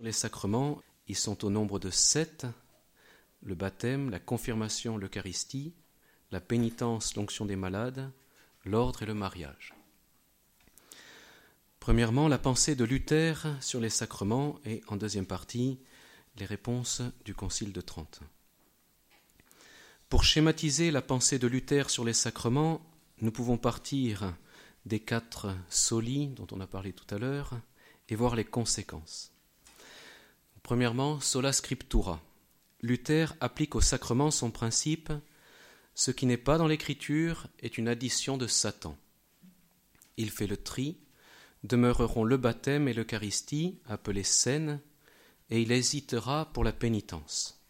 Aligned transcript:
Les 0.00 0.12
sacrements, 0.12 0.80
ils 1.08 1.16
sont 1.16 1.44
au 1.44 1.50
nombre 1.50 1.78
de 1.78 1.90
sept 1.90 2.46
le 3.42 3.54
baptême, 3.54 4.10
la 4.10 4.18
confirmation, 4.18 4.96
l'Eucharistie, 4.96 5.74
la 6.30 6.40
pénitence, 6.40 7.16
l'onction 7.16 7.44
des 7.44 7.56
malades, 7.56 8.10
l'ordre 8.64 9.02
et 9.02 9.06
le 9.06 9.14
mariage. 9.14 9.74
Premièrement, 11.80 12.28
la 12.28 12.38
pensée 12.38 12.74
de 12.74 12.84
Luther 12.84 13.46
sur 13.60 13.80
les 13.80 13.90
sacrements 13.90 14.58
et 14.64 14.82
en 14.88 14.96
deuxième 14.96 15.26
partie, 15.26 15.78
les 16.38 16.46
réponses 16.46 17.02
du 17.24 17.34
Concile 17.34 17.72
de 17.72 17.80
Trente. 17.80 18.20
Pour 20.08 20.24
schématiser 20.24 20.90
la 20.90 21.02
pensée 21.02 21.38
de 21.38 21.46
Luther 21.46 21.88
sur 21.88 22.04
les 22.04 22.12
sacrements, 22.12 22.80
nous 23.20 23.32
pouvons 23.32 23.58
partir 23.58 24.34
des 24.86 25.00
quatre 25.00 25.54
solis 25.68 26.28
dont 26.28 26.46
on 26.52 26.60
a 26.60 26.66
parlé 26.66 26.92
tout 26.92 27.14
à 27.14 27.18
l'heure 27.18 27.60
et 28.08 28.16
voir 28.16 28.34
les 28.34 28.44
conséquences. 28.44 29.32
Premièrement, 30.70 31.18
sola 31.18 31.52
scriptura. 31.52 32.20
Luther 32.80 33.34
applique 33.40 33.74
au 33.74 33.80
sacrement 33.80 34.30
son 34.30 34.52
principe 34.52 35.12
ce 35.96 36.12
qui 36.12 36.26
n'est 36.26 36.36
pas 36.36 36.58
dans 36.58 36.68
l'écriture 36.68 37.48
est 37.58 37.76
une 37.76 37.88
addition 37.88 38.36
de 38.36 38.46
Satan. 38.46 38.96
Il 40.16 40.30
fait 40.30 40.46
le 40.46 40.56
tri, 40.56 40.96
demeureront 41.64 42.22
le 42.22 42.36
baptême 42.36 42.86
et 42.86 42.94
l'Eucharistie, 42.94 43.80
appelés 43.88 44.22
scènes, 44.22 44.80
et 45.50 45.60
il 45.60 45.72
hésitera 45.72 46.52
pour 46.52 46.62
la 46.62 46.72
pénitence. 46.72 47.60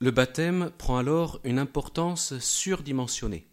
Le 0.00 0.10
baptême 0.10 0.70
prend 0.76 0.98
alors 0.98 1.40
une 1.44 1.58
importance 1.58 2.38
surdimensionnée, 2.40 3.46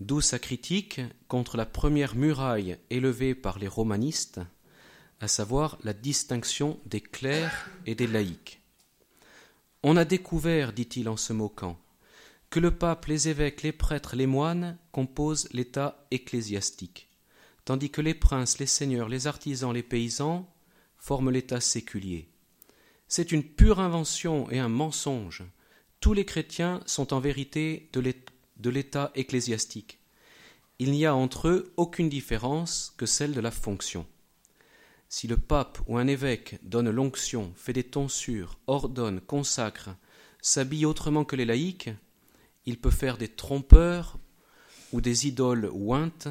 d'où 0.00 0.20
sa 0.20 0.40
critique 0.40 1.00
contre 1.28 1.56
la 1.56 1.64
première 1.64 2.16
muraille 2.16 2.76
élevée 2.90 3.36
par 3.36 3.60
les 3.60 3.68
romanistes, 3.68 4.40
à 5.20 5.28
savoir 5.28 5.78
la 5.82 5.92
distinction 5.92 6.78
des 6.86 7.00
clercs 7.00 7.68
et 7.86 7.94
des 7.94 8.06
laïcs. 8.06 8.60
On 9.82 9.96
a 9.96 10.04
découvert, 10.04 10.72
dit-il 10.72 11.08
en 11.08 11.16
se 11.16 11.32
moquant, 11.32 11.78
que 12.50 12.60
le 12.60 12.76
pape, 12.76 13.06
les 13.06 13.28
évêques, 13.28 13.62
les 13.62 13.72
prêtres, 13.72 14.16
les 14.16 14.26
moines 14.26 14.78
composent 14.92 15.48
l'État 15.52 16.06
ecclésiastique, 16.10 17.08
tandis 17.64 17.90
que 17.90 18.00
les 18.00 18.14
princes, 18.14 18.58
les 18.58 18.66
seigneurs, 18.66 19.08
les 19.08 19.26
artisans, 19.26 19.72
les 19.72 19.82
paysans 19.82 20.48
forment 20.98 21.30
l'État 21.30 21.60
séculier. 21.60 22.28
C'est 23.08 23.32
une 23.32 23.44
pure 23.44 23.80
invention 23.80 24.50
et 24.50 24.58
un 24.58 24.68
mensonge. 24.68 25.44
Tous 26.00 26.12
les 26.12 26.24
chrétiens 26.24 26.80
sont 26.86 27.14
en 27.14 27.20
vérité 27.20 27.88
de 27.92 28.70
l'État 28.70 29.12
ecclésiastique. 29.14 29.98
Il 30.78 30.90
n'y 30.90 31.06
a 31.06 31.14
entre 31.14 31.48
eux 31.48 31.72
aucune 31.76 32.08
différence 32.08 32.92
que 32.96 33.06
celle 33.06 33.32
de 33.32 33.40
la 33.40 33.50
fonction. 33.50 34.06
Si 35.18 35.26
le 35.26 35.38
pape 35.38 35.78
ou 35.86 35.96
un 35.96 36.08
évêque 36.08 36.58
donne 36.62 36.90
l'onction, 36.90 37.50
fait 37.56 37.72
des 37.72 37.84
tonsures, 37.84 38.58
ordonne, 38.66 39.22
consacre, 39.22 39.88
s'habille 40.42 40.84
autrement 40.84 41.24
que 41.24 41.36
les 41.36 41.46
laïcs, 41.46 41.88
il 42.66 42.78
peut 42.78 42.90
faire 42.90 43.16
des 43.16 43.28
trompeurs 43.28 44.18
ou 44.92 45.00
des 45.00 45.26
idoles 45.26 45.70
ointes, 45.72 46.28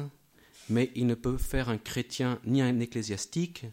mais 0.68 0.92
il 0.94 1.08
ne 1.08 1.16
peut 1.16 1.36
faire 1.36 1.68
un 1.68 1.78
chrétien 1.78 2.38
ni 2.44 2.62
un 2.62 2.78
ecclésiastique. 2.78 3.66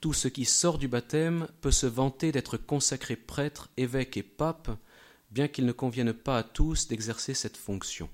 Tout 0.00 0.14
ce 0.14 0.28
qui 0.28 0.46
sort 0.46 0.78
du 0.78 0.88
baptême 0.88 1.46
peut 1.60 1.70
se 1.70 1.84
vanter 1.84 2.32
d'être 2.32 2.56
consacré 2.56 3.16
prêtre, 3.16 3.68
évêque 3.76 4.16
et 4.16 4.22
pape, 4.22 4.70
bien 5.30 5.46
qu'il 5.46 5.66
ne 5.66 5.72
convienne 5.72 6.14
pas 6.14 6.38
à 6.38 6.42
tous 6.42 6.88
d'exercer 6.88 7.34
cette 7.34 7.58
fonction. 7.58 8.08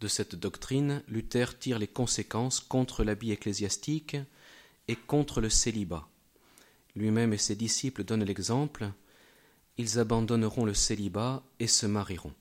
De 0.00 0.08
cette 0.08 0.34
doctrine, 0.34 1.02
Luther 1.08 1.58
tire 1.58 1.78
les 1.78 1.88
conséquences 1.88 2.60
contre 2.60 3.04
l'habit 3.04 3.32
ecclésiastique 3.32 4.16
et 4.86 4.96
contre 4.96 5.40
le 5.40 5.50
célibat. 5.50 6.08
Lui-même 6.94 7.32
et 7.32 7.38
ses 7.38 7.56
disciples 7.56 8.04
donnent 8.04 8.24
l'exemple 8.24 8.90
ils 9.78 10.00
abandonneront 10.00 10.64
le 10.64 10.74
célibat 10.74 11.42
et 11.60 11.68
se 11.68 11.86
marieront. 11.86 12.34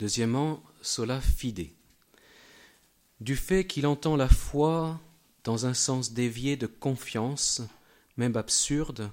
Deuxièmement, 0.00 0.62
sola 0.82 1.20
fide. 1.20 1.68
Du 3.20 3.36
fait 3.36 3.66
qu'il 3.66 3.86
entend 3.86 4.16
la 4.16 4.28
foi 4.28 5.00
dans 5.44 5.64
un 5.64 5.72
sens 5.72 6.12
dévié 6.12 6.56
de 6.56 6.66
confiance, 6.66 7.62
même 8.16 8.36
absurde, 8.36 9.10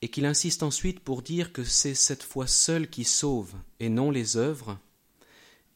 et 0.00 0.08
qu'il 0.08 0.24
insiste 0.24 0.62
ensuite 0.62 1.00
pour 1.00 1.20
dire 1.20 1.52
que 1.52 1.64
c'est 1.64 1.94
cette 1.94 2.22
foi 2.22 2.46
seule 2.46 2.88
qui 2.88 3.04
sauve 3.04 3.52
et 3.80 3.88
non 3.88 4.10
les 4.10 4.36
œuvres, 4.36 4.78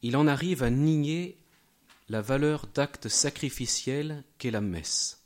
il 0.03 0.17
en 0.17 0.27
arrive 0.27 0.63
à 0.63 0.71
nier 0.71 1.39
la 2.09 2.23
valeur 2.23 2.67
d'acte 2.69 3.09
sacrificiel 3.09 4.25
qu'est 4.39 4.51
la 4.51 4.61
messe. 4.61 5.25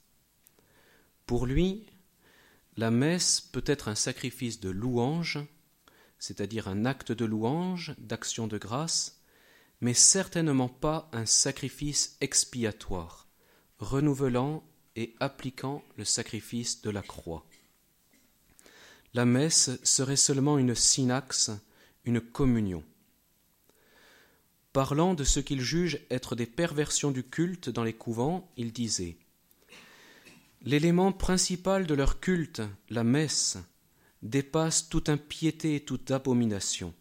Pour 1.26 1.46
lui, 1.46 1.86
la 2.76 2.90
messe 2.90 3.40
peut 3.40 3.64
être 3.66 3.88
un 3.88 3.94
sacrifice 3.94 4.60
de 4.60 4.70
louange, 4.70 5.38
c'est-à-dire 6.18 6.68
un 6.68 6.84
acte 6.84 7.12
de 7.12 7.24
louange, 7.24 7.94
d'action 7.98 8.46
de 8.46 8.58
grâce, 8.58 9.20
mais 9.80 9.94
certainement 9.94 10.68
pas 10.68 11.08
un 11.12 11.26
sacrifice 11.26 12.16
expiatoire, 12.20 13.26
renouvelant 13.78 14.62
et 14.96 15.14
appliquant 15.20 15.82
le 15.96 16.04
sacrifice 16.04 16.82
de 16.82 16.90
la 16.90 17.02
croix. 17.02 17.44
La 19.14 19.24
messe 19.24 19.70
serait 19.82 20.16
seulement 20.16 20.56
une 20.58 20.74
synaxe, 20.74 21.50
une 22.04 22.20
communion. 22.20 22.82
Parlant 24.72 25.12
de 25.12 25.24
ce 25.24 25.38
qu'il 25.38 25.60
juge 25.60 26.00
être 26.10 26.34
des 26.34 26.46
perversions 26.46 27.10
du 27.10 27.22
culte 27.22 27.68
dans 27.68 27.84
les 27.84 27.92
couvents, 27.92 28.50
il 28.56 28.72
disait 28.72 29.18
L'élément 30.62 31.12
principal 31.12 31.86
de 31.86 31.94
leur 31.94 32.20
culte, 32.20 32.62
la 32.88 33.04
messe, 33.04 33.58
dépasse 34.22 34.88
toute 34.88 35.10
impiété 35.10 35.74
et 35.74 35.80
toute 35.80 36.10
abomination. 36.10 36.94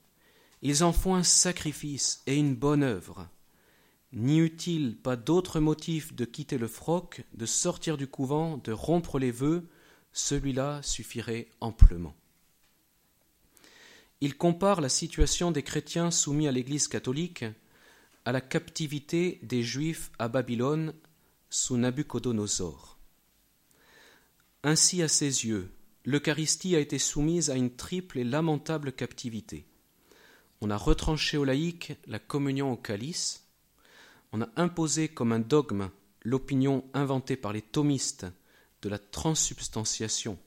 Ils 0.61 0.83
en 0.83 0.91
font 0.91 1.15
un 1.15 1.23
sacrifice 1.23 2.23
et 2.27 2.35
une 2.35 2.55
bonne 2.55 2.83
œuvre. 2.83 3.29
N'y 4.11 4.39
eut-il 4.39 4.97
pas 4.97 5.15
d'autre 5.15 5.61
motif 5.61 6.13
de 6.13 6.25
quitter 6.25 6.57
le 6.57 6.67
froc, 6.67 7.23
de 7.33 7.45
sortir 7.45 7.95
du 7.95 8.07
couvent, 8.07 8.57
de 8.57 8.73
rompre 8.73 9.17
les 9.17 9.31
vœux? 9.31 9.69
Celui-là 10.11 10.81
suffirait 10.83 11.47
amplement. 11.61 12.15
Il 14.21 14.37
compare 14.37 14.81
la 14.81 14.89
situation 14.89 15.51
des 15.51 15.63
chrétiens 15.63 16.11
soumis 16.11 16.47
à 16.47 16.51
l'Église 16.51 16.87
catholique 16.87 17.43
à 18.23 18.31
la 18.31 18.41
captivité 18.41 19.39
des 19.41 19.63
Juifs 19.63 20.11
à 20.19 20.27
Babylone 20.27 20.93
sous 21.49 21.75
Nabuchodonosor. 21.77 22.99
Ainsi, 24.63 25.01
à 25.01 25.07
ses 25.07 25.47
yeux, 25.47 25.71
l'Eucharistie 26.05 26.75
a 26.75 26.79
été 26.79 26.99
soumise 26.99 27.49
à 27.49 27.55
une 27.55 27.75
triple 27.75 28.19
et 28.19 28.23
lamentable 28.23 28.91
captivité. 28.91 29.65
On 30.61 30.69
a 30.69 30.77
retranché 30.77 31.38
aux 31.38 31.43
laïcs 31.43 31.97
la 32.05 32.19
communion 32.19 32.71
au 32.71 32.77
calice, 32.77 33.47
on 34.33 34.41
a 34.41 34.49
imposé 34.55 35.09
comme 35.09 35.31
un 35.31 35.39
dogme 35.39 35.89
l'opinion 36.21 36.85
inventée 36.93 37.35
par 37.35 37.53
les 37.53 37.63
thomistes 37.63 38.27
de 38.83 38.89
la 38.89 38.99
transsubstantiation 38.99 40.38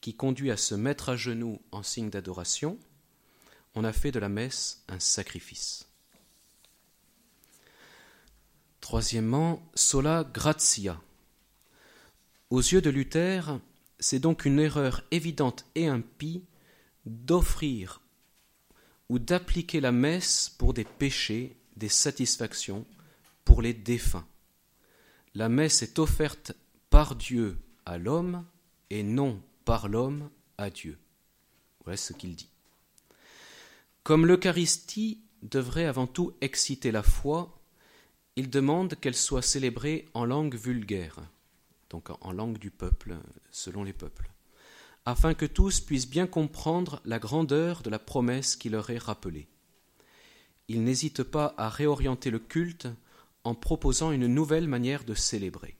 qui 0.00 0.14
conduit 0.14 0.50
à 0.50 0.56
se 0.56 0.74
mettre 0.74 1.08
à 1.08 1.16
genoux 1.16 1.60
en 1.70 1.82
signe 1.82 2.10
d'adoration, 2.10 2.78
on 3.74 3.84
a 3.84 3.92
fait 3.92 4.12
de 4.12 4.18
la 4.18 4.28
messe 4.28 4.84
un 4.88 5.00
sacrifice. 5.00 5.88
Troisièmement, 8.80 9.66
sola 9.74 10.24
gratia. 10.24 11.00
Aux 12.50 12.60
yeux 12.60 12.82
de 12.82 12.90
Luther, 12.90 13.58
c'est 13.98 14.18
donc 14.18 14.44
une 14.44 14.58
erreur 14.58 15.02
évidente 15.10 15.64
et 15.74 15.88
impie 15.88 16.44
d'offrir 17.06 18.00
ou 19.08 19.18
d'appliquer 19.18 19.80
la 19.80 19.92
messe 19.92 20.54
pour 20.58 20.74
des 20.74 20.84
péchés, 20.84 21.56
des 21.76 21.88
satisfactions, 21.88 22.86
pour 23.44 23.62
les 23.62 23.74
défunts. 23.74 24.26
La 25.34 25.48
messe 25.48 25.82
est 25.82 25.98
offerte 25.98 26.52
par 26.90 27.16
Dieu 27.16 27.58
à 27.86 27.98
l'homme 27.98 28.46
et 28.90 29.02
non 29.02 29.42
par 29.64 29.88
l'homme 29.88 30.30
à 30.58 30.70
Dieu. 30.70 30.98
Voilà 31.84 31.96
ce 31.96 32.12
qu'il 32.12 32.36
dit. 32.36 32.53
Comme 34.04 34.26
l'Eucharistie 34.26 35.22
devrait 35.40 35.86
avant 35.86 36.06
tout 36.06 36.34
exciter 36.42 36.92
la 36.92 37.02
foi, 37.02 37.58
il 38.36 38.50
demande 38.50 38.96
qu'elle 38.96 39.14
soit 39.14 39.40
célébrée 39.40 40.04
en 40.12 40.26
langue 40.26 40.56
vulgaire, 40.56 41.20
donc 41.88 42.10
en 42.20 42.30
langue 42.30 42.58
du 42.58 42.70
peuple, 42.70 43.16
selon 43.50 43.82
les 43.82 43.94
peuples, 43.94 44.30
afin 45.06 45.32
que 45.32 45.46
tous 45.46 45.80
puissent 45.80 46.10
bien 46.10 46.26
comprendre 46.26 47.00
la 47.06 47.18
grandeur 47.18 47.82
de 47.82 47.88
la 47.88 47.98
promesse 47.98 48.56
qui 48.56 48.68
leur 48.68 48.90
est 48.90 48.98
rappelée. 48.98 49.48
Il 50.68 50.84
n'hésite 50.84 51.22
pas 51.22 51.54
à 51.56 51.70
réorienter 51.70 52.30
le 52.30 52.40
culte 52.40 52.88
en 53.42 53.54
proposant 53.54 54.12
une 54.12 54.26
nouvelle 54.26 54.68
manière 54.68 55.04
de 55.04 55.14
célébrer. 55.14 55.78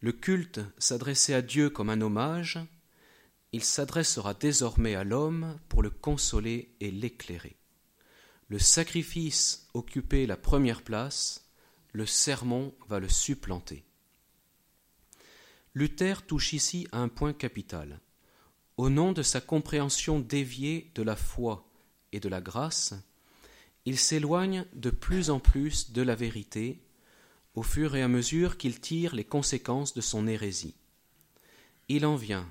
Le 0.00 0.10
culte 0.10 0.58
s'adressait 0.76 1.34
à 1.34 1.42
Dieu 1.42 1.70
comme 1.70 1.90
un 1.90 2.00
hommage, 2.00 2.58
il 3.56 3.64
s'adressera 3.64 4.34
désormais 4.34 4.94
à 4.94 5.02
l'homme 5.02 5.58
pour 5.68 5.82
le 5.82 5.90
consoler 5.90 6.74
et 6.80 6.90
l'éclairer 6.90 7.56
le 8.48 8.58
sacrifice 8.58 9.66
occupait 9.74 10.26
la 10.26 10.36
première 10.36 10.82
place, 10.82 11.50
le 11.92 12.06
sermon 12.06 12.74
va 12.88 13.00
le 13.00 13.08
supplanter. 13.08 13.84
Luther 15.74 16.24
touche 16.26 16.52
ici 16.52 16.86
à 16.92 16.98
un 16.98 17.08
point 17.08 17.32
capital. 17.32 18.00
Au 18.76 18.88
nom 18.88 19.12
de 19.12 19.22
sa 19.22 19.40
compréhension 19.40 20.20
déviée 20.20 20.90
de 20.94 21.02
la 21.02 21.16
foi 21.16 21.68
et 22.12 22.20
de 22.20 22.28
la 22.28 22.40
grâce, 22.40 22.94
il 23.84 23.98
s'éloigne 23.98 24.64
de 24.74 24.90
plus 24.90 25.30
en 25.30 25.40
plus 25.40 25.92
de 25.92 26.02
la 26.02 26.14
vérité 26.14 26.80
au 27.54 27.62
fur 27.62 27.96
et 27.96 28.02
à 28.02 28.08
mesure 28.08 28.58
qu'il 28.58 28.80
tire 28.80 29.14
les 29.14 29.24
conséquences 29.24 29.94
de 29.94 30.00
son 30.00 30.26
hérésie. 30.26 30.74
Il 31.88 32.04
en 32.04 32.16
vient, 32.16 32.48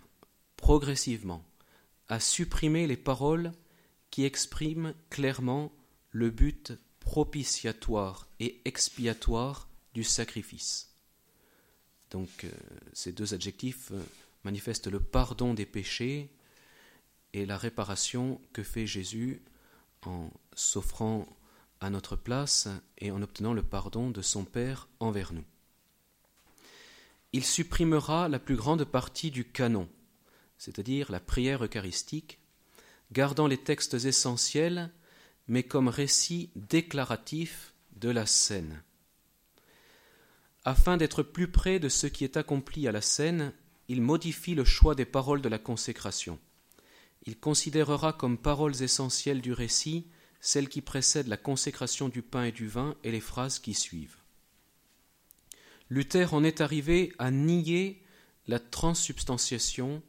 progressivement, 0.65 1.45
à 2.07 2.19
supprimer 2.19 2.87
les 2.87 2.97
paroles 2.97 3.51
qui 4.09 4.25
expriment 4.25 4.95
clairement 5.11 5.71
le 6.09 6.31
but 6.31 6.73
propitiatoire 6.99 8.27
et 8.39 8.61
expiatoire 8.65 9.69
du 9.93 10.03
sacrifice. 10.03 10.89
Donc 12.09 12.45
euh, 12.45 12.49
ces 12.93 13.11
deux 13.11 13.35
adjectifs 13.35 13.91
euh, 13.91 14.01
manifestent 14.43 14.87
le 14.87 14.99
pardon 14.99 15.53
des 15.53 15.67
péchés 15.67 16.31
et 17.33 17.45
la 17.45 17.59
réparation 17.59 18.41
que 18.51 18.63
fait 18.63 18.87
Jésus 18.87 19.43
en 20.01 20.31
s'offrant 20.55 21.27
à 21.79 21.91
notre 21.91 22.15
place 22.15 22.69
et 22.97 23.11
en 23.11 23.21
obtenant 23.21 23.53
le 23.53 23.61
pardon 23.61 24.09
de 24.09 24.23
son 24.23 24.43
Père 24.43 24.89
envers 24.99 25.31
nous. 25.31 25.45
Il 27.33 27.45
supprimera 27.45 28.29
la 28.29 28.39
plus 28.39 28.55
grande 28.55 28.83
partie 28.83 29.29
du 29.29 29.45
canon, 29.45 29.87
c'est-à-dire 30.57 31.11
la 31.11 31.19
prière 31.19 31.63
eucharistique, 31.63 32.39
gardant 33.11 33.47
les 33.47 33.57
textes 33.57 33.93
essentiels, 33.93 34.91
mais 35.47 35.63
comme 35.63 35.87
récit 35.87 36.49
déclaratif 36.55 37.73
de 37.97 38.09
la 38.09 38.25
scène. 38.25 38.81
Afin 40.63 40.97
d'être 40.97 41.21
plus 41.21 41.51
près 41.51 41.79
de 41.79 41.89
ce 41.89 42.07
qui 42.07 42.23
est 42.23 42.37
accompli 42.37 42.87
à 42.87 42.91
la 42.91 43.01
scène, 43.01 43.53
il 43.87 44.01
modifie 44.01 44.55
le 44.55 44.65
choix 44.65 44.95
des 44.95 45.05
paroles 45.05 45.41
de 45.41 45.49
la 45.49 45.59
consécration. 45.59 46.39
Il 47.27 47.39
considérera 47.39 48.13
comme 48.13 48.37
paroles 48.37 48.81
essentielles 48.81 49.41
du 49.41 49.53
récit 49.53 50.07
celles 50.41 50.69
qui 50.69 50.81
précèdent 50.81 51.27
la 51.27 51.37
consécration 51.37 52.09
du 52.09 52.21
pain 52.21 52.43
et 52.45 52.51
du 52.51 52.67
vin 52.67 52.95
et 53.03 53.11
les 53.11 53.19
phrases 53.19 53.59
qui 53.59 53.73
suivent. 53.73 54.17
Luther 55.89 56.33
en 56.33 56.43
est 56.43 56.61
arrivé 56.61 57.13
à 57.19 57.31
nier 57.31 58.01
la 58.47 58.59
transsubstantiation 58.59 60.01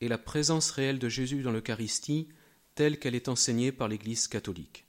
et 0.00 0.08
la 0.08 0.18
présence 0.18 0.70
réelle 0.70 0.98
de 0.98 1.08
Jésus 1.08 1.42
dans 1.42 1.52
l'Eucharistie 1.52 2.28
telle 2.74 2.98
qu'elle 2.98 3.14
est 3.14 3.28
enseignée 3.28 3.72
par 3.72 3.88
l'Église 3.88 4.28
catholique. 4.28 4.86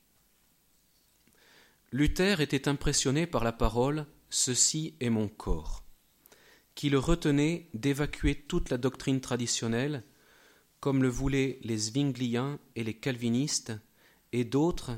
Luther 1.92 2.40
était 2.40 2.70
impressionné 2.70 3.28
par 3.28 3.44
la 3.44 3.52
parole 3.52 4.06
Ceci 4.30 4.96
est 5.02 5.10
mon 5.10 5.28
corps, 5.28 5.84
qui 6.74 6.90
le 6.90 7.00
retenait 7.00 7.68
d'évacuer 7.74 8.36
toute 8.36 8.70
la 8.70 8.78
doctrine 8.78 9.20
traditionnelle, 9.20 10.04
comme 10.80 11.04
le 11.04 11.10
voulaient 11.10 11.60
les 11.64 11.78
Zwingliens 11.78 12.60
et 12.78 12.86
les 12.86 12.94
calvinistes, 12.94 13.74
et 14.32 14.46
d'autres 14.46 14.98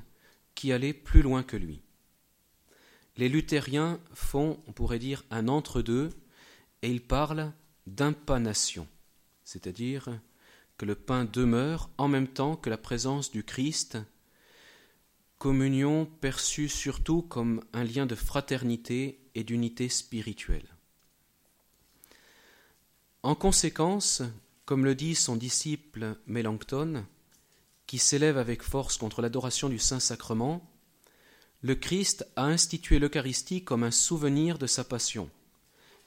qui 0.54 0.72
allaient 0.72 0.94
plus 0.94 1.24
loin 1.24 1.42
que 1.42 1.58
lui. 1.58 1.82
Les 3.18 3.28
luthériens 3.28 4.00
font, 4.14 4.62
on 4.68 4.72
pourrait 4.72 5.00
dire, 5.00 5.24
un 5.32 5.48
entre-deux, 5.48 6.12
et 6.84 6.92
ils 6.92 7.02
parlent 7.02 7.54
d'impanation, 7.88 8.88
c'est-à-dire 9.54 10.10
que 10.80 10.86
le 10.86 10.96
pain 10.96 11.26
demeure 11.26 11.92
en 12.00 12.08
même 12.08 12.28
temps 12.28 12.56
que 12.56 12.72
la 12.72 12.78
présence 12.78 13.30
du 13.30 13.44
Christ, 13.44 14.00
communion 15.38 16.08
perçue 16.08 16.68
surtout 16.68 17.22
comme 17.22 17.64
un 17.72 17.84
lien 17.84 18.08
de 18.08 18.16
fraternité 18.16 19.20
et 19.36 19.44
d'unité 19.44 19.90
spirituelle. 19.90 20.68
En 23.22 23.36
conséquence, 23.36 24.24
comme 24.66 24.86
le 24.86 24.96
dit 24.96 25.14
son 25.14 25.36
disciple 25.36 26.18
Mélenchon, 26.26 27.06
qui 27.86 28.00
s'élève 28.00 28.40
avec 28.40 28.64
force 28.64 28.98
contre 28.98 29.22
l'adoration 29.22 29.70
du 29.70 29.78
Saint-Sacrement, 29.78 30.68
le 31.62 31.76
Christ 31.76 32.26
a 32.36 32.46
institué 32.46 32.98
l'Eucharistie 32.98 33.64
comme 33.64 33.84
un 33.84 33.92
souvenir 33.92 34.58
de 34.58 34.66
sa 34.66 34.84
passion. 34.84 35.30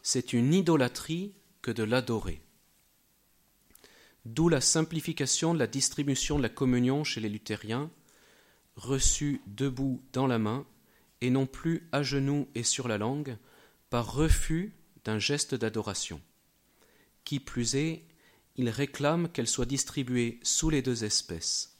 C'est 0.02 0.32
une 0.32 0.52
idolâtrie 0.52 1.36
que 1.62 1.70
de 1.70 1.84
l'adorer. 1.84 2.42
D'où 4.26 4.48
la 4.48 4.60
simplification 4.60 5.54
de 5.54 5.60
la 5.60 5.68
distribution 5.68 6.36
de 6.36 6.42
la 6.42 6.48
communion 6.48 7.04
chez 7.04 7.20
les 7.20 7.28
luthériens, 7.28 7.92
reçue 8.74 9.40
debout 9.46 10.02
dans 10.12 10.26
la 10.26 10.40
main, 10.40 10.66
et 11.20 11.30
non 11.30 11.46
plus 11.46 11.88
à 11.92 12.02
genoux 12.02 12.48
et 12.56 12.64
sur 12.64 12.88
la 12.88 12.98
langue, 12.98 13.38
par 13.88 14.12
refus 14.12 14.74
d'un 15.04 15.20
geste 15.20 15.54
d'adoration. 15.54 16.20
Qui 17.22 17.38
plus 17.38 17.76
est, 17.76 18.02
il 18.56 18.68
réclame 18.68 19.28
qu'elle 19.28 19.46
soit 19.46 19.64
distribuée 19.64 20.40
sous 20.42 20.70
les 20.70 20.82
deux 20.82 21.04
espèces, 21.04 21.78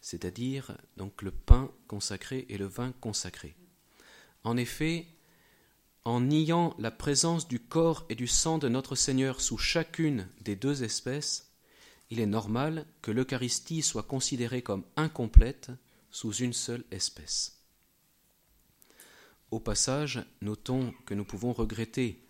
c'est-à-dire 0.00 0.78
donc 0.96 1.20
le 1.20 1.32
pain 1.32 1.68
consacré 1.88 2.46
et 2.48 2.58
le 2.58 2.66
vin 2.66 2.92
consacré. 3.00 3.56
En 4.44 4.56
effet, 4.56 5.08
en 6.04 6.20
niant 6.20 6.76
la 6.78 6.92
présence 6.92 7.48
du 7.48 7.58
corps 7.58 8.06
et 8.08 8.14
du 8.14 8.28
sang 8.28 8.58
de 8.58 8.68
notre 8.68 8.94
Seigneur 8.94 9.40
sous 9.40 9.58
chacune 9.58 10.28
des 10.42 10.54
deux 10.54 10.84
espèces, 10.84 11.47
il 12.10 12.20
est 12.20 12.26
normal 12.26 12.86
que 13.02 13.10
l'Eucharistie 13.10 13.82
soit 13.82 14.02
considérée 14.02 14.62
comme 14.62 14.84
incomplète 14.96 15.70
sous 16.10 16.32
une 16.32 16.52
seule 16.52 16.84
espèce. 16.90 17.58
Au 19.50 19.60
passage, 19.60 20.24
notons 20.42 20.92
que 21.06 21.14
nous 21.14 21.24
pouvons 21.24 21.52
regretter 21.52 22.22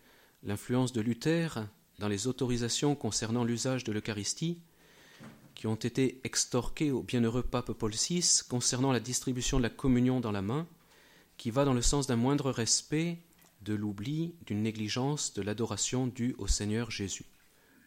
l'influence 0.42 0.92
de 0.92 1.00
Luther 1.00 1.66
dans 1.98 2.08
les 2.08 2.26
autorisations 2.26 2.94
concernant 2.94 3.44
l'usage 3.44 3.84
de 3.84 3.92
l'Eucharistie 3.92 4.60
qui 5.54 5.66
ont 5.66 5.74
été 5.74 6.20
extorquées 6.22 6.92
au 6.92 7.02
bienheureux 7.02 7.42
pape 7.42 7.72
Paul 7.72 7.92
VI 7.92 8.42
concernant 8.48 8.92
la 8.92 9.00
distribution 9.00 9.58
de 9.58 9.64
la 9.64 9.70
communion 9.70 10.20
dans 10.20 10.30
la 10.30 10.42
main, 10.42 10.68
qui 11.36 11.50
va 11.50 11.64
dans 11.64 11.74
le 11.74 11.82
sens 11.82 12.06
d'un 12.06 12.14
moindre 12.14 12.52
respect, 12.52 13.18
de 13.62 13.74
l'oubli, 13.74 14.36
d'une 14.46 14.62
négligence 14.62 15.34
de 15.34 15.42
l'adoration 15.42 16.06
due 16.06 16.36
au 16.38 16.46
Seigneur 16.46 16.92
Jésus. 16.92 17.26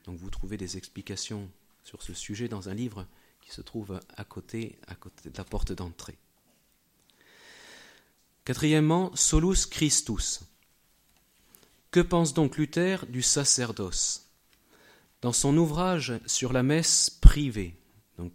Donc 0.04 0.18
vous 0.18 0.30
trouvez 0.30 0.58
des 0.58 0.76
explications 0.76 1.50
sur 1.83 2.01
ce 2.01 2.13
sujet 2.13 2.48
dans 2.48 2.69
un 2.69 2.74
livre 2.74 3.07
qui 3.42 3.51
se 3.51 3.62
trouve 3.62 4.00
à 4.16 4.24
côté, 4.24 4.78
à 4.88 4.95
côté 4.95 5.30
de 5.30 5.38
la 5.38 5.44
porte 5.44 5.72
d'entrée. 5.72 6.18
Quatrièmement, 8.45 9.16
Solus 9.16 9.66
Christus. 9.69 10.42
Que 11.92 12.00
pense 12.00 12.33
donc 12.33 12.57
Luther 12.57 13.06
du 13.07 13.22
sacerdoce 13.22 14.30
Dans 15.21 15.33
son 15.33 15.56
ouvrage 15.57 16.14
sur 16.26 16.54
la 16.54 16.64
messe 16.64 17.09
privée, 17.09 17.76
euh, 18.19 18.30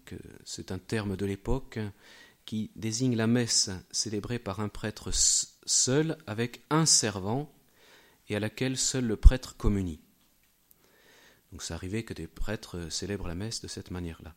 c'est 0.45 0.73
un 0.73 0.79
terme 0.79 1.17
de 1.17 1.26
l'époque 1.26 1.79
qui 2.45 2.71
désigne 2.76 3.17
la 3.17 3.26
messe 3.26 3.71
célébrée 3.91 4.38
par 4.38 4.61
un 4.61 4.69
prêtre 4.69 5.11
seul 5.12 6.17
avec 6.26 6.62
un 6.71 6.87
servant 6.87 7.53
et 8.29 8.37
à 8.37 8.41
laquelle 8.41 8.76
seul 8.76 9.05
le 9.07 9.17
prêtre 9.17 9.57
communie. 9.57 10.00
Donc 11.53 11.62
c'est 11.62 11.75
arrivé 11.75 12.05
que 12.05 12.15
des 12.15 12.26
prêtres 12.26 12.91
célèbrent 12.91 13.29
la 13.29 13.35
messe 13.35 13.61
de 13.61 13.69
cette 13.69 13.91
manière-là. 13.91 14.35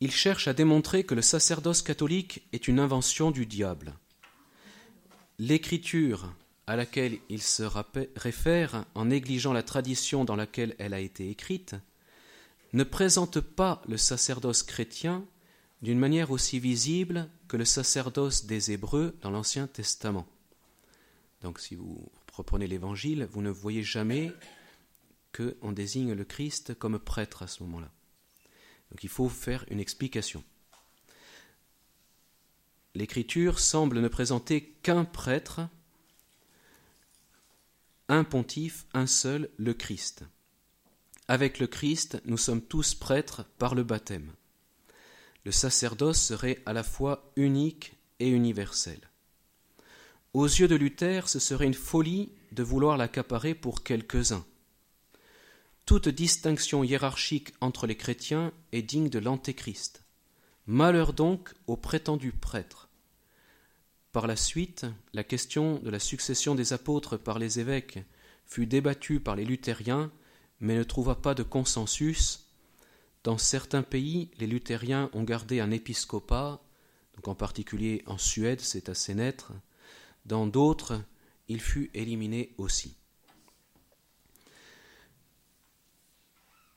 Il 0.00 0.10
cherche 0.10 0.48
à 0.48 0.52
démontrer 0.52 1.04
que 1.04 1.14
le 1.14 1.22
sacerdoce 1.22 1.82
catholique 1.82 2.46
est 2.52 2.68
une 2.68 2.78
invention 2.78 3.30
du 3.30 3.46
diable. 3.46 3.94
L'écriture 5.38 6.34
à 6.66 6.76
laquelle 6.76 7.18
il 7.28 7.42
se 7.42 7.62
réfère 8.16 8.84
en 8.94 9.06
négligeant 9.06 9.52
la 9.52 9.62
tradition 9.62 10.24
dans 10.24 10.36
laquelle 10.36 10.74
elle 10.78 10.94
a 10.94 11.00
été 11.00 11.30
écrite 11.30 11.74
ne 12.72 12.84
présente 12.84 13.40
pas 13.40 13.82
le 13.86 13.96
sacerdoce 13.96 14.62
chrétien 14.62 15.24
d'une 15.82 15.98
manière 15.98 16.30
aussi 16.30 16.58
visible 16.58 17.28
que 17.46 17.56
le 17.56 17.64
sacerdoce 17.64 18.46
des 18.46 18.72
Hébreux 18.72 19.16
dans 19.20 19.30
l'Ancien 19.30 19.66
Testament. 19.66 20.26
Donc 21.42 21.60
si 21.60 21.74
vous 21.74 22.10
reprenez 22.32 22.66
l'Évangile, 22.66 23.28
vous 23.30 23.42
ne 23.42 23.50
voyez 23.50 23.82
jamais 23.82 24.32
qu'on 25.34 25.72
désigne 25.72 26.12
le 26.12 26.24
Christ 26.24 26.74
comme 26.78 26.98
prêtre 26.98 27.42
à 27.42 27.46
ce 27.46 27.62
moment-là. 27.64 27.90
Donc 28.90 29.02
il 29.02 29.08
faut 29.08 29.28
faire 29.28 29.64
une 29.70 29.80
explication. 29.80 30.44
L'Écriture 32.94 33.58
semble 33.58 34.00
ne 34.00 34.08
présenter 34.08 34.76
qu'un 34.82 35.04
prêtre, 35.04 35.68
un 38.08 38.22
pontife, 38.22 38.86
un 38.94 39.06
seul, 39.06 39.50
le 39.56 39.74
Christ. 39.74 40.24
Avec 41.26 41.58
le 41.58 41.66
Christ, 41.66 42.20
nous 42.26 42.36
sommes 42.36 42.62
tous 42.62 42.94
prêtres 42.94 43.44
par 43.58 43.74
le 43.74 43.82
baptême. 43.82 44.32
Le 45.44 45.50
sacerdoce 45.50 46.20
serait 46.20 46.62
à 46.66 46.72
la 46.72 46.84
fois 46.84 47.32
unique 47.36 47.94
et 48.20 48.28
universel. 48.28 49.00
Aux 50.32 50.46
yeux 50.46 50.68
de 50.68 50.76
Luther, 50.76 51.28
ce 51.28 51.38
serait 51.38 51.66
une 51.66 51.74
folie 51.74 52.30
de 52.52 52.62
vouloir 52.62 52.96
l'accaparer 52.96 53.54
pour 53.54 53.82
quelques-uns. 53.82 54.44
Toute 55.86 56.08
distinction 56.08 56.82
hiérarchique 56.82 57.52
entre 57.60 57.86
les 57.86 57.96
chrétiens 57.96 58.52
est 58.72 58.80
digne 58.80 59.10
de 59.10 59.18
l'antéchrist. 59.18 60.02
Malheur 60.66 61.12
donc 61.12 61.52
aux 61.66 61.76
prétendus 61.76 62.32
prêtres. 62.32 62.88
Par 64.10 64.26
la 64.26 64.36
suite, 64.36 64.86
la 65.12 65.24
question 65.24 65.78
de 65.80 65.90
la 65.90 65.98
succession 65.98 66.54
des 66.54 66.72
apôtres 66.72 67.18
par 67.18 67.38
les 67.38 67.60
évêques 67.60 67.98
fut 68.46 68.66
débattu 68.66 69.20
par 69.20 69.36
les 69.36 69.44
luthériens, 69.44 70.10
mais 70.58 70.74
ne 70.74 70.84
trouva 70.84 71.16
pas 71.16 71.34
de 71.34 71.42
consensus. 71.42 72.48
Dans 73.22 73.36
certains 73.36 73.82
pays, 73.82 74.30
les 74.38 74.46
luthériens 74.46 75.10
ont 75.12 75.22
gardé 75.22 75.60
un 75.60 75.70
épiscopat, 75.70 76.62
donc 77.14 77.28
en 77.28 77.34
particulier 77.34 78.02
en 78.06 78.16
Suède, 78.16 78.60
c'est 78.62 78.88
assez 78.88 79.14
net. 79.14 79.44
Dans 80.24 80.46
d'autres, 80.46 81.02
il 81.48 81.60
fut 81.60 81.90
éliminé 81.92 82.54
aussi. 82.56 82.96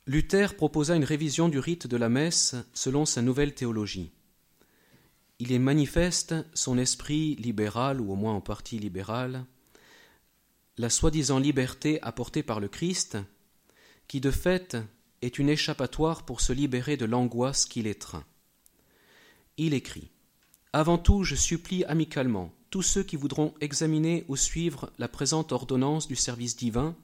Luther 0.08 0.56
proposa 0.56 0.96
une 0.96 1.04
révision 1.04 1.50
du 1.50 1.60
rite 1.60 1.86
de 1.86 1.98
la 1.98 2.08
messe 2.08 2.56
selon 2.74 3.06
sa 3.06 3.22
nouvelle 3.22 3.54
théologie. 3.54 4.14
Il 5.40 5.52
est 5.52 5.60
manifeste 5.60 6.34
son 6.54 6.78
esprit 6.78 7.36
libéral, 7.36 8.00
ou 8.00 8.14
au 8.14 8.16
moins 8.16 8.34
en 8.34 8.40
partie 8.40 8.80
libéral, 8.80 9.46
la 10.78 10.90
soi-disant 10.90 11.40
liberté 11.40 12.02
apportée 12.02 12.42
par 12.42 12.62
le 12.62 12.70
Christ, 12.70 13.18
qui 14.08 14.22
de 14.22 14.32
fait 14.32 14.78
est 15.22 15.40
une 15.40 15.50
échappatoire 15.50 16.24
pour 16.24 16.40
se 16.40 16.54
libérer 16.54 16.96
de 16.96 17.06
l'angoisse 17.06 17.66
qui 17.66 17.82
l'étreint. 17.82 18.24
Il 19.58 19.74
écrit 19.74 20.10
Avant 20.72 20.98
tout, 20.98 21.26
je 21.26 21.36
supplie 21.36 21.84
amicalement 21.84 22.54
tous 22.70 22.82
ceux 22.82 23.04
qui 23.04 23.18
voudront 23.18 23.54
examiner 23.60 24.24
ou 24.30 24.38
suivre 24.38 24.90
la 25.00 25.10
présente 25.10 25.52
ordonnance 25.52 26.08
du 26.08 26.16
service 26.16 26.56
divin 26.56 26.96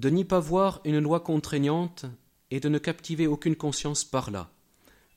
de 0.00 0.08
n'y 0.08 0.24
pas 0.24 0.40
voir 0.40 0.80
une 0.86 0.98
loi 0.98 1.20
contraignante 1.20 2.06
et 2.50 2.58
de 2.58 2.70
ne 2.70 2.78
captiver 2.78 3.26
aucune 3.26 3.54
conscience 3.54 4.02
par 4.02 4.30
là, 4.30 4.50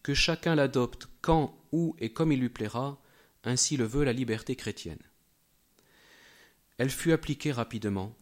que 0.04 0.14
chacun 0.14 0.56
l'adopte 0.56 1.08
quand, 1.22 1.58
où 1.72 1.96
et 2.00 2.12
comme 2.12 2.34
il 2.34 2.42
lui 2.42 2.50
plaira, 2.50 3.02
ainsi 3.46 3.78
le 3.78 3.86
veut 3.86 4.04
la 4.04 4.12
liberté 4.12 4.58
chrétienne. 4.58 5.00
Elle 6.78 6.90
fut 6.90 7.14
appliquée 7.14 7.54
rapidement, 7.54 8.14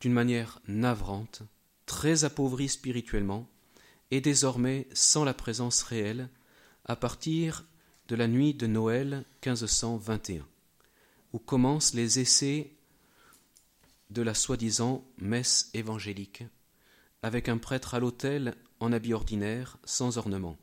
d'une 0.00 0.12
manière 0.12 0.60
navrante, 0.66 1.42
très 1.86 2.24
appauvrie 2.24 2.68
spirituellement, 2.68 3.48
et 4.10 4.20
désormais 4.20 4.88
sans 4.94 5.22
la 5.22 5.34
présence 5.34 5.84
réelle, 5.84 6.28
à 6.84 6.96
partir 6.96 7.64
de 8.08 8.16
la 8.16 8.26
nuit 8.26 8.54
de 8.54 8.66
Noël 8.66 9.24
1521, 9.46 10.44
où 11.32 11.38
commencent 11.38 11.94
les 11.94 12.18
essais 12.18 12.72
de 14.12 14.22
la 14.22 14.34
soi-disant 14.34 15.04
messe 15.18 15.70
évangélique, 15.72 16.44
avec 17.22 17.48
un 17.48 17.58
prêtre 17.58 17.94
à 17.94 18.00
l'autel 18.00 18.54
en 18.78 18.92
habit 18.92 19.14
ordinaire, 19.14 19.78
sans 19.84 20.18
ornement. 20.18 20.58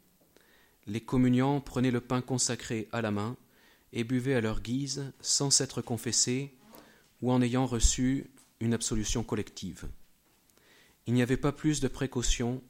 Les 0.86 1.02
communiants 1.02 1.60
prenaient 1.60 1.92
le 1.92 2.02
pain 2.02 2.22
consacré 2.22 2.88
à 2.92 3.02
la 3.02 3.12
main 3.12 3.38
et 3.92 4.04
buvaient 4.04 4.36
à 4.36 4.42
leur 4.42 4.62
guise, 4.62 5.12
sans 5.20 5.50
s'être 5.50 5.82
confessés 5.82 6.56
ou 7.22 7.32
en 7.32 7.42
ayant 7.42 7.66
reçu 7.66 8.30
une 8.60 8.74
absolution 8.74 9.24
collective. 9.24 9.90
Il 11.08 11.14
n'y 11.14 11.24
avait 11.24 11.38
pas 11.38 11.52
plus 11.52 11.80
de 11.80 11.88
précaution 11.88 12.62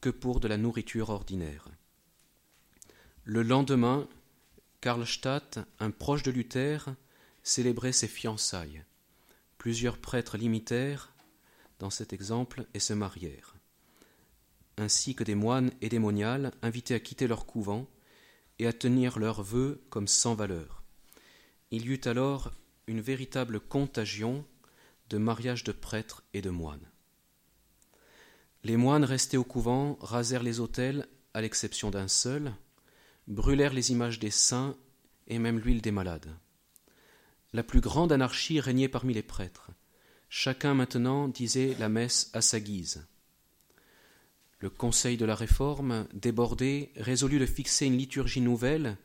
que 0.00 0.10
pour 0.10 0.40
de 0.40 0.48
la 0.48 0.56
nourriture 0.56 1.10
ordinaire. 1.10 1.68
Le 3.22 3.42
lendemain, 3.42 4.08
Karlstadt, 4.80 5.60
un 5.78 5.90
proche 5.90 6.22
de 6.24 6.30
Luther, 6.30 6.94
célébrait 7.42 7.92
ses 7.92 8.08
fiançailles. 8.08 8.82
Plusieurs 9.60 9.98
prêtres 9.98 10.38
l'imitèrent 10.38 11.12
dans 11.80 11.90
cet 11.90 12.14
exemple 12.14 12.64
et 12.72 12.80
se 12.80 12.94
marièrent, 12.94 13.56
ainsi 14.78 15.14
que 15.14 15.22
des 15.22 15.34
moines 15.34 15.70
et 15.82 15.90
des 15.90 15.98
moniales 15.98 16.52
invités 16.62 16.94
à 16.94 16.98
quitter 16.98 17.26
leur 17.26 17.44
couvent 17.44 17.86
et 18.58 18.66
à 18.66 18.72
tenir 18.72 19.18
leurs 19.18 19.42
vœux 19.42 19.84
comme 19.90 20.08
sans 20.08 20.34
valeur. 20.34 20.82
Il 21.70 21.84
y 21.84 21.88
eut 21.88 22.00
alors 22.06 22.52
une 22.86 23.02
véritable 23.02 23.60
contagion 23.60 24.46
de 25.10 25.18
mariage 25.18 25.62
de 25.62 25.72
prêtres 25.72 26.22
et 26.32 26.40
de 26.40 26.48
moines. 26.48 26.88
Les 28.64 28.78
moines 28.78 29.04
restés 29.04 29.36
au 29.36 29.44
couvent 29.44 29.98
rasèrent 30.00 30.42
les 30.42 30.60
autels, 30.60 31.06
à 31.34 31.42
l'exception 31.42 31.90
d'un 31.90 32.08
seul, 32.08 32.54
brûlèrent 33.28 33.74
les 33.74 33.92
images 33.92 34.20
des 34.20 34.30
saints 34.30 34.74
et 35.26 35.38
même 35.38 35.58
l'huile 35.58 35.82
des 35.82 35.90
malades. 35.90 36.34
La 37.52 37.62
plus 37.62 37.80
grande 37.80 38.12
anarchie 38.12 38.60
régnait 38.60 38.88
parmi 38.88 39.12
les 39.12 39.22
prêtres. 39.22 39.70
Chacun 40.28 40.74
maintenant 40.74 41.26
disait 41.26 41.74
la 41.80 41.88
messe 41.88 42.30
à 42.32 42.40
sa 42.40 42.60
guise. 42.60 43.06
Le 44.60 44.70
Conseil 44.70 45.16
de 45.16 45.24
la 45.24 45.34
Réforme, 45.34 46.06
débordé, 46.12 46.92
résolut 46.96 47.38
de 47.38 47.46
fixer 47.46 47.86
une 47.86 47.96
liturgie 47.96 48.40
nouvelle, 48.40 48.98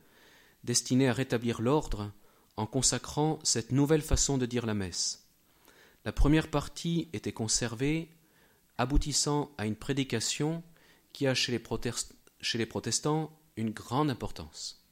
destinée 0.64 1.08
à 1.08 1.12
rétablir 1.12 1.60
l'ordre, 1.60 2.12
en 2.56 2.66
consacrant 2.66 3.38
cette 3.42 3.72
nouvelle 3.72 4.02
façon 4.02 4.38
de 4.38 4.46
dire 4.46 4.66
la 4.66 4.74
messe. 4.74 5.26
La 6.04 6.12
première 6.12 6.48
partie 6.48 7.08
était 7.12 7.32
conservée, 7.32 8.08
aboutissant 8.78 9.50
à 9.58 9.66
une 9.66 9.76
prédication 9.76 10.62
qui 11.12 11.26
a 11.26 11.34
chez 11.34 11.50
les, 11.50 12.66
protestants 12.66 13.36
une 13.56 13.70
grande 13.70 14.10
importance. 14.10 14.86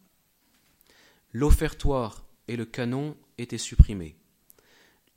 L'offertoire 1.33 2.25
et 2.49 2.57
le 2.57 2.65
canon 2.65 3.17
étaient 3.39 3.59
supprimés. 3.59 4.17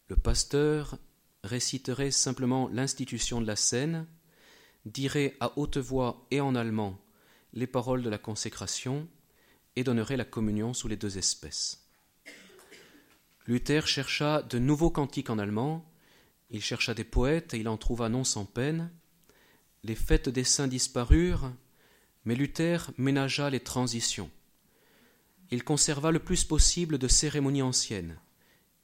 Le 0.08 0.16
pasteur 0.16 0.98
réciterait 1.44 2.12
simplement 2.12 2.70
l'institution 2.70 3.42
de 3.42 3.48
la 3.48 3.56
scène, 3.56 4.08
dirait 4.86 5.36
à 5.40 5.58
haute 5.58 5.78
voix 5.78 6.26
et 6.32 6.42
en 6.42 6.56
allemand 6.56 7.00
les 7.54 7.68
paroles 7.68 8.04
de 8.04 8.10
la 8.10 8.18
consécration 8.18 9.08
et 9.76 9.84
donnerait 9.84 10.18
la 10.18 10.26
communion 10.26 10.74
sous 10.74 10.88
les 10.88 10.98
deux 10.98 11.18
espèces. 11.18 11.88
Luther 13.46 13.88
chercha 13.88 14.42
de 14.42 14.60
nouveaux 14.60 14.90
cantiques 14.90 15.30
en 15.30 15.40
allemand, 15.40 15.90
il 16.50 16.62
chercha 16.62 16.94
des 16.94 17.04
poètes 17.04 17.54
et 17.54 17.60
il 17.60 17.68
en 17.68 17.78
trouva 17.78 18.10
non 18.10 18.24
sans 18.24 18.46
peine. 18.46 18.92
Les 19.84 19.96
fêtes 19.96 20.30
des 20.30 20.44
saints 20.44 20.68
disparurent, 20.68 21.54
mais 22.26 22.36
Luther 22.36 22.92
ménagea 22.98 23.50
les 23.50 23.62
transitions 23.62 24.30
il 25.51 25.63
conserva 25.63 26.12
le 26.12 26.20
plus 26.20 26.44
possible 26.44 26.98
de 26.98 27.08
cérémonies 27.08 27.62
anciennes. 27.62 28.18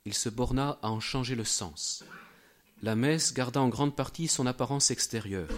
Il 0.06 0.14
se 0.14 0.30
borna 0.30 0.80
à 0.82 0.90
en 0.90 1.00
changer 1.00 1.36
le 1.36 1.44
sens. 1.44 2.04
La 2.82 2.96
messe 2.96 3.34
garda 3.34 3.62
en 3.62 3.70
grande 3.70 3.96
partie 3.96 4.28
son 4.28 4.46
apparence 4.46 4.92
extérieure. 4.92 5.50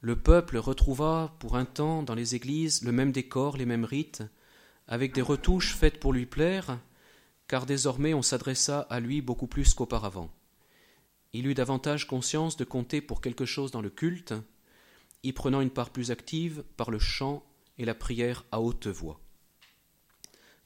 Le 0.00 0.16
peuple 0.16 0.58
retrouva 0.58 1.34
pour 1.38 1.56
un 1.56 1.64
temps 1.64 2.02
dans 2.02 2.14
les 2.14 2.34
églises 2.34 2.82
le 2.82 2.92
même 2.92 3.12
décor, 3.12 3.56
les 3.56 3.66
mêmes 3.66 3.84
rites, 3.84 4.22
avec 4.86 5.14
des 5.14 5.22
retouches 5.22 5.74
faites 5.74 5.98
pour 5.98 6.12
lui 6.12 6.26
plaire, 6.26 6.78
car 7.48 7.66
désormais 7.66 8.14
on 8.14 8.22
s'adressa 8.22 8.80
à 8.90 9.00
lui 9.00 9.22
beaucoup 9.22 9.46
plus 9.46 9.74
qu'auparavant. 9.74 10.30
Il 11.32 11.46
eut 11.46 11.54
davantage 11.54 12.06
conscience 12.06 12.56
de 12.56 12.64
compter 12.64 13.00
pour 13.00 13.20
quelque 13.20 13.46
chose 13.46 13.70
dans 13.70 13.82
le 13.82 13.90
culte, 13.90 14.34
y 15.22 15.32
prenant 15.32 15.60
une 15.60 15.70
part 15.70 15.90
plus 15.90 16.10
active 16.10 16.64
par 16.76 16.90
le 16.90 16.98
chant 16.98 17.42
et 17.78 17.84
la 17.84 17.94
prière 17.94 18.44
à 18.52 18.60
haute 18.60 18.86
voix. 18.86 19.23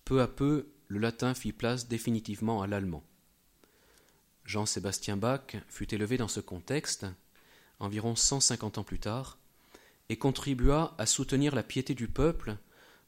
Peu 0.08 0.22
à 0.22 0.26
peu, 0.26 0.70
le 0.86 0.98
latin 0.98 1.34
fit 1.34 1.52
place 1.52 1.86
définitivement 1.86 2.62
à 2.62 2.66
l'allemand. 2.66 3.04
Jean-Sébastien 4.46 5.18
Bach 5.18 5.54
fut 5.68 5.94
élevé 5.94 6.16
dans 6.16 6.28
ce 6.28 6.40
contexte, 6.40 7.04
environ 7.78 8.16
150 8.16 8.78
ans 8.78 8.84
plus 8.84 9.00
tard, 9.00 9.36
et 10.08 10.16
contribua 10.16 10.94
à 10.96 11.04
soutenir 11.04 11.54
la 11.54 11.62
piété 11.62 11.92
du 11.92 12.08
peuple 12.08 12.56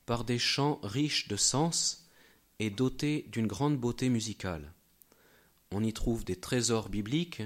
par 0.04 0.24
des 0.24 0.38
chants 0.38 0.78
riches 0.82 1.26
de 1.28 1.36
sens 1.36 2.06
et 2.58 2.68
dotés 2.68 3.24
d'une 3.32 3.46
grande 3.46 3.78
beauté 3.78 4.10
musicale. 4.10 4.70
On 5.70 5.82
y 5.82 5.94
trouve 5.94 6.26
des 6.26 6.36
trésors 6.36 6.90
bibliques. 6.90 7.42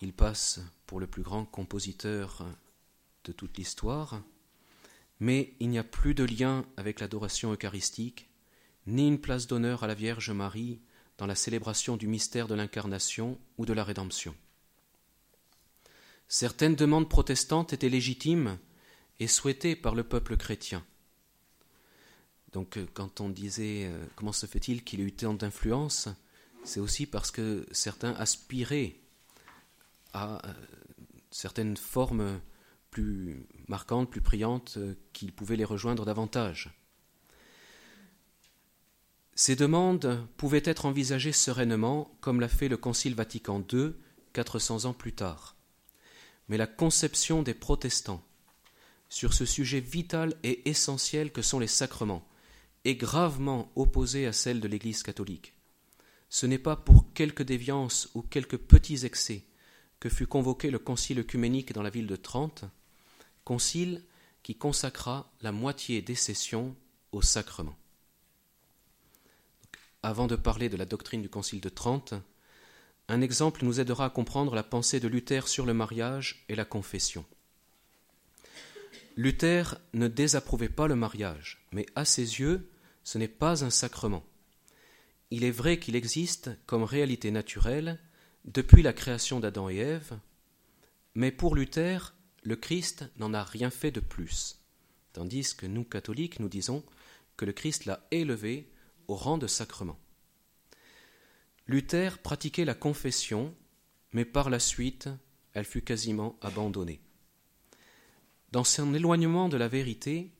Il 0.00 0.12
passe 0.12 0.58
pour 0.86 0.98
le 0.98 1.06
plus 1.06 1.22
grand 1.22 1.44
compositeur 1.44 2.44
de 3.26 3.30
toute 3.30 3.58
l'histoire 3.58 4.20
mais 5.20 5.54
il 5.60 5.68
n'y 5.68 5.78
a 5.78 5.84
plus 5.84 6.14
de 6.14 6.24
lien 6.24 6.64
avec 6.76 7.00
l'adoration 7.00 7.52
eucharistique, 7.52 8.30
ni 8.86 9.08
une 9.08 9.20
place 9.20 9.46
d'honneur 9.46 9.84
à 9.84 9.86
la 9.86 9.94
Vierge 9.94 10.30
Marie 10.30 10.80
dans 11.18 11.26
la 11.26 11.34
célébration 11.34 11.96
du 11.96 12.06
mystère 12.06 12.48
de 12.48 12.54
l'incarnation 12.54 13.38
ou 13.56 13.66
de 13.66 13.72
la 13.72 13.84
rédemption. 13.84 14.34
Certaines 16.28 16.74
demandes 16.74 17.08
protestantes 17.08 17.72
étaient 17.72 17.88
légitimes 17.88 18.58
et 19.20 19.28
souhaitées 19.28 19.76
par 19.76 19.94
le 19.94 20.04
peuple 20.04 20.36
chrétien. 20.36 20.84
Donc 22.52 22.76
euh, 22.76 22.86
quand 22.94 23.20
on 23.20 23.28
disait 23.28 23.86
euh, 23.86 24.04
comment 24.16 24.32
se 24.32 24.46
fait-il 24.46 24.84
qu'il 24.84 25.00
ait 25.00 25.04
eu 25.04 25.12
tant 25.12 25.34
d'influence, 25.34 26.08
c'est 26.64 26.80
aussi 26.80 27.06
parce 27.06 27.30
que 27.30 27.66
certains 27.72 28.12
aspiraient 28.12 28.96
à 30.12 30.46
euh, 30.46 30.52
certaines 31.30 31.76
formes 31.76 32.40
plus 32.90 33.46
marquantes, 33.68 34.10
plus 34.10 34.20
priantes, 34.20 34.74
euh, 34.76 34.94
qu'il 35.12 35.32
pouvait 35.32 35.56
les 35.56 35.64
rejoindre 35.64 36.04
davantage. 36.04 36.78
Ces 39.34 39.56
demandes 39.56 40.24
pouvaient 40.36 40.62
être 40.64 40.86
envisagées 40.86 41.32
sereinement, 41.32 42.16
comme 42.20 42.40
l'a 42.40 42.48
fait 42.48 42.68
le 42.68 42.76
Concile 42.76 43.14
Vatican 43.14 43.64
II 43.72 43.92
400 44.32 44.84
ans 44.84 44.92
plus 44.92 45.12
tard. 45.12 45.56
Mais 46.48 46.56
la 46.56 46.66
conception 46.66 47.42
des 47.42 47.54
protestants 47.54 48.22
sur 49.08 49.32
ce 49.32 49.44
sujet 49.44 49.80
vital 49.80 50.34
et 50.42 50.68
essentiel 50.68 51.32
que 51.32 51.42
sont 51.42 51.58
les 51.58 51.66
sacrements 51.66 52.26
est 52.84 52.96
gravement 52.96 53.72
opposée 53.76 54.26
à 54.26 54.32
celle 54.32 54.60
de 54.60 54.68
l'Église 54.68 55.02
catholique. 55.02 55.54
ce 56.28 56.46
n'est 56.46 56.58
pas 56.58 56.74
pour 56.74 57.12
quelques 57.14 57.44
déviances 57.44 58.10
ou 58.14 58.22
quelques 58.22 58.56
petits 58.56 59.06
excès 59.06 59.44
que 60.00 60.08
fut 60.08 60.26
convoqué 60.26 60.70
le 60.70 60.80
concile 60.80 61.20
œcuménique 61.20 61.72
dans 61.72 61.82
la 61.82 61.90
ville 61.90 62.08
de 62.08 62.16
Trente, 62.16 62.64
concile 63.44 64.02
qui 64.42 64.54
consacra 64.54 65.32
la 65.40 65.52
moitié 65.52 66.02
des 66.02 66.14
sessions 66.14 66.76
au 67.12 67.22
sacrement. 67.22 67.76
Avant 70.02 70.26
de 70.26 70.36
parler 70.36 70.68
de 70.68 70.76
la 70.76 70.84
doctrine 70.84 71.22
du 71.22 71.30
concile 71.30 71.60
de 71.60 71.68
Trente, 71.68 72.14
un 73.08 73.20
exemple 73.20 73.64
nous 73.64 73.80
aidera 73.80 74.06
à 74.06 74.10
comprendre 74.10 74.54
la 74.54 74.62
pensée 74.62 75.00
de 75.00 75.08
Luther 75.08 75.48
sur 75.48 75.66
le 75.66 75.74
mariage 75.74 76.44
et 76.48 76.54
la 76.54 76.64
confession. 76.64 77.24
Luther 79.16 79.78
ne 79.92 80.08
désapprouvait 80.08 80.68
pas 80.68 80.88
le 80.88 80.96
mariage, 80.96 81.64
mais 81.72 81.86
à 81.94 82.04
ses 82.04 82.40
yeux, 82.40 82.68
ce 83.04 83.18
n'est 83.18 83.28
pas 83.28 83.64
un 83.64 83.70
sacrement. 83.70 84.24
Il 85.30 85.44
est 85.44 85.50
vrai 85.50 85.78
qu'il 85.78 85.96
existe 85.96 86.50
comme 86.66 86.82
réalité 86.82 87.30
naturelle 87.30 87.98
depuis 88.44 88.82
la 88.82 88.92
création 88.92 89.40
d'Adam 89.40 89.68
et 89.68 89.76
Ève, 89.76 90.18
mais 91.14 91.30
pour 91.30 91.54
Luther, 91.54 92.13
le 92.44 92.56
Christ 92.56 93.10
n'en 93.16 93.34
a 93.34 93.42
rien 93.42 93.70
fait 93.70 93.90
de 93.90 94.00
plus, 94.00 94.60
tandis 95.12 95.56
que 95.56 95.66
nous, 95.66 95.82
catholiques, 95.84 96.40
nous 96.40 96.48
disons 96.48 96.84
que 97.36 97.44
le 97.44 97.52
Christ 97.52 97.86
l'a 97.86 98.06
élevé 98.10 98.70
au 99.08 99.16
rang 99.16 99.38
de 99.38 99.46
sacrement. 99.46 99.98
Luther 101.66 102.18
pratiquait 102.18 102.66
la 102.66 102.74
confession, 102.74 103.54
mais 104.12 104.26
par 104.26 104.50
la 104.50 104.58
suite, 104.58 105.08
elle 105.54 105.64
fut 105.64 105.82
quasiment 105.82 106.38
abandonnée. 106.42 107.00
Dans 108.52 108.64
son 108.64 108.94
éloignement 108.94 109.48
de 109.48 109.56
la 109.56 109.68
vérité, 109.68 110.30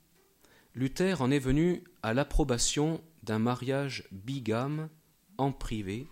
Luther 0.75 1.23
en 1.23 1.31
est 1.31 1.39
venu 1.39 1.83
à 2.03 2.15
l'approbation 2.15 3.03
d'un 3.23 3.39
mariage 3.39 4.05
bigame 4.13 4.91
en 5.39 5.53
privé 5.53 6.07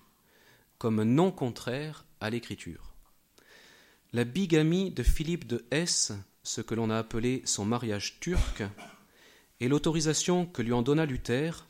comme 0.78 1.02
non 1.02 1.30
contraire 1.30 2.06
à 2.20 2.30
l'écriture. 2.30 2.91
La 4.14 4.24
bigamie 4.24 4.90
de 4.90 5.02
Philippe 5.02 5.46
de 5.46 5.64
Hesse, 5.70 6.12
ce 6.42 6.60
que 6.60 6.74
l'on 6.74 6.90
a 6.90 6.98
appelé 6.98 7.40
son 7.46 7.64
mariage 7.64 8.20
turc, 8.20 8.62
et 9.58 9.68
l'autorisation 9.68 10.44
que 10.44 10.60
lui 10.60 10.74
en 10.74 10.82
donna 10.82 11.06
Luther 11.06 11.66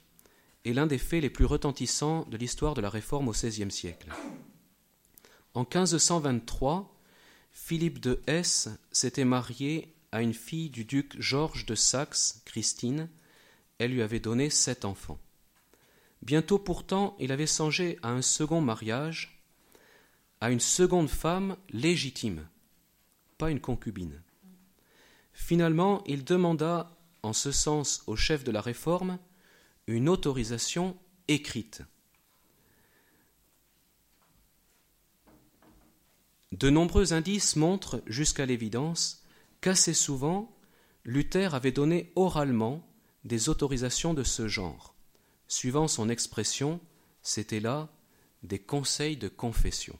est 0.64 0.72
l'un 0.72 0.88
des 0.88 0.98
faits 0.98 1.22
les 1.22 1.30
plus 1.30 1.44
retentissants 1.44 2.26
de 2.28 2.36
l'histoire 2.36 2.74
de 2.74 2.80
la 2.80 2.90
Réforme 2.90 3.28
au 3.28 3.30
XVIe 3.30 3.70
siècle. 3.70 4.08
En 5.54 5.60
1523, 5.60 6.92
Philippe 7.52 8.00
de 8.00 8.20
Hesse 8.26 8.70
s'était 8.90 9.24
marié 9.24 9.94
à 10.10 10.20
une 10.20 10.34
fille 10.34 10.68
du 10.68 10.84
duc 10.84 11.14
Georges 11.20 11.64
de 11.64 11.76
Saxe, 11.76 12.42
Christine. 12.44 13.08
Elle 13.78 13.92
lui 13.92 14.02
avait 14.02 14.18
donné 14.18 14.50
sept 14.50 14.84
enfants. 14.84 15.20
Bientôt 16.22 16.58
pourtant, 16.58 17.16
il 17.20 17.30
avait 17.30 17.46
songé 17.46 18.00
à 18.02 18.10
un 18.10 18.22
second 18.22 18.60
mariage, 18.60 19.41
à 20.42 20.50
une 20.50 20.58
seconde 20.58 21.08
femme 21.08 21.56
légitime, 21.70 22.48
pas 23.38 23.52
une 23.52 23.60
concubine. 23.60 24.20
Finalement, 25.32 26.02
il 26.04 26.24
demanda 26.24 26.98
en 27.22 27.32
ce 27.32 27.52
sens 27.52 28.02
au 28.08 28.16
chef 28.16 28.42
de 28.42 28.50
la 28.50 28.60
réforme 28.60 29.20
une 29.86 30.08
autorisation 30.08 30.96
écrite. 31.28 31.82
De 36.50 36.70
nombreux 36.70 37.12
indices 37.12 37.54
montrent 37.54 38.02
jusqu'à 38.08 38.44
l'évidence 38.44 39.24
qu'assez 39.60 39.94
souvent, 39.94 40.58
Luther 41.04 41.54
avait 41.54 41.70
donné 41.70 42.10
oralement 42.16 42.84
des 43.22 43.48
autorisations 43.48 44.12
de 44.12 44.24
ce 44.24 44.48
genre. 44.48 44.96
Suivant 45.46 45.86
son 45.86 46.08
expression, 46.08 46.80
c'était 47.22 47.60
là 47.60 47.92
des 48.42 48.58
conseils 48.58 49.16
de 49.16 49.28
confession. 49.28 49.96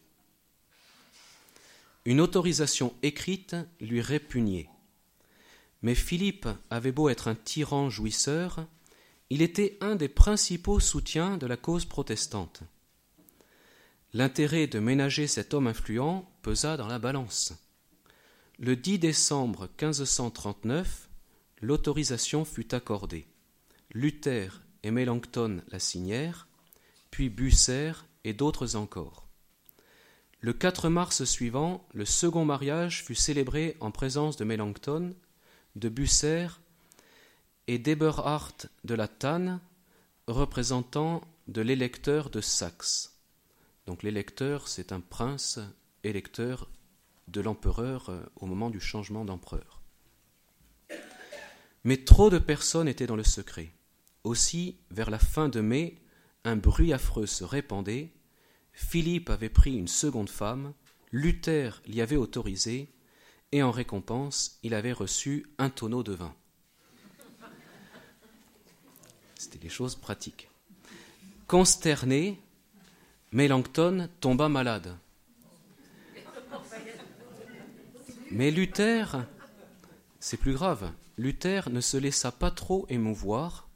Une 2.04 2.20
autorisation 2.20 2.94
écrite 3.02 3.56
lui 3.80 4.00
répugnait. 4.00 4.68
Mais 5.82 5.94
Philippe 5.94 6.48
avait 6.70 6.92
beau 6.92 7.08
être 7.08 7.28
un 7.28 7.34
tyran 7.34 7.90
jouisseur, 7.90 8.66
il 9.30 9.40
était 9.40 9.78
un 9.80 9.96
des 9.96 10.08
principaux 10.08 10.80
soutiens 10.80 11.38
de 11.38 11.46
la 11.46 11.56
cause 11.56 11.84
protestante. 11.84 12.62
L'intérêt 14.12 14.66
de 14.66 14.78
ménager 14.78 15.26
cet 15.26 15.54
homme 15.54 15.66
influent 15.66 16.30
pesa 16.42 16.76
dans 16.76 16.86
la 16.86 16.98
balance. 16.98 17.54
Le 18.58 18.76
10 18.76 18.98
décembre 18.98 19.62
1539, 19.80 21.08
l'autorisation 21.62 22.44
fut 22.44 22.74
accordée. 22.74 23.26
Luther 23.94 24.62
et 24.82 24.90
Melanchthon 24.90 25.62
la 25.68 25.78
signèrent, 25.78 26.46
puis 27.10 27.30
Busser 27.30 27.92
et 28.24 28.34
d'autres 28.34 28.76
encore. 28.76 29.21
Le 30.44 30.52
4 30.52 30.88
mars 30.88 31.22
suivant, 31.22 31.86
le 31.94 32.04
second 32.04 32.44
mariage 32.44 33.04
fut 33.04 33.14
célébré 33.14 33.76
en 33.78 33.92
présence 33.92 34.36
de 34.36 34.44
Melanchthon, 34.44 35.14
de 35.76 35.88
Busser 35.88 36.48
et 37.68 37.78
d'Eberhard 37.78 38.56
de 38.82 38.94
la 38.94 39.06
Tanne, 39.06 39.60
représentant 40.26 41.22
de 41.46 41.62
l'électeur 41.62 42.28
de 42.28 42.40
Saxe. 42.40 43.20
Donc 43.86 44.02
l'électeur, 44.02 44.66
c'est 44.66 44.90
un 44.90 44.98
prince 44.98 45.60
électeur 46.02 46.68
de 47.28 47.40
l'empereur 47.40 48.08
euh, 48.08 48.20
au 48.34 48.46
moment 48.46 48.68
du 48.68 48.80
changement 48.80 49.24
d'empereur. 49.24 49.80
Mais 51.84 51.98
trop 51.98 52.30
de 52.30 52.38
personnes 52.38 52.88
étaient 52.88 53.06
dans 53.06 53.14
le 53.14 53.22
secret. 53.22 53.72
Aussi, 54.24 54.76
vers 54.90 55.08
la 55.10 55.20
fin 55.20 55.48
de 55.48 55.60
mai, 55.60 56.02
un 56.42 56.56
bruit 56.56 56.92
affreux 56.92 57.26
se 57.26 57.44
répandait. 57.44 58.12
Philippe 58.72 59.30
avait 59.30 59.48
pris 59.48 59.76
une 59.76 59.88
seconde 59.88 60.30
femme, 60.30 60.72
Luther 61.10 61.82
l'y 61.86 62.00
avait 62.00 62.16
autorisé, 62.16 62.88
et 63.52 63.62
en 63.62 63.70
récompense, 63.70 64.58
il 64.62 64.74
avait 64.74 64.92
reçu 64.92 65.46
un 65.58 65.68
tonneau 65.68 66.02
de 66.02 66.12
vin. 66.12 66.34
C'était 69.36 69.58
des 69.58 69.68
choses 69.68 69.94
pratiques. 69.94 70.48
Consterné, 71.46 72.40
Mélenchon 73.30 74.08
tomba 74.20 74.48
malade. 74.48 74.96
Mais 78.30 78.50
Luther, 78.50 79.26
c'est 80.18 80.38
plus 80.38 80.54
grave, 80.54 80.90
Luther 81.18 81.68
ne 81.68 81.82
se 81.82 81.98
laissa 81.98 82.32
pas 82.32 82.50
trop 82.50 82.86
émouvoir, 82.88 83.68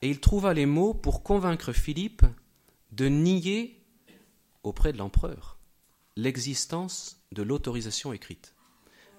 et 0.00 0.08
il 0.08 0.20
trouva 0.20 0.54
les 0.54 0.64
mots 0.64 0.94
pour 0.94 1.22
convaincre 1.22 1.72
Philippe 1.72 2.24
de 2.92 3.08
nier 3.08 3.79
auprès 4.62 4.92
de 4.92 4.98
l'empereur 4.98 5.60
l'existence 6.16 7.20
de 7.32 7.42
l'autorisation 7.42 8.12
écrite. 8.12 8.54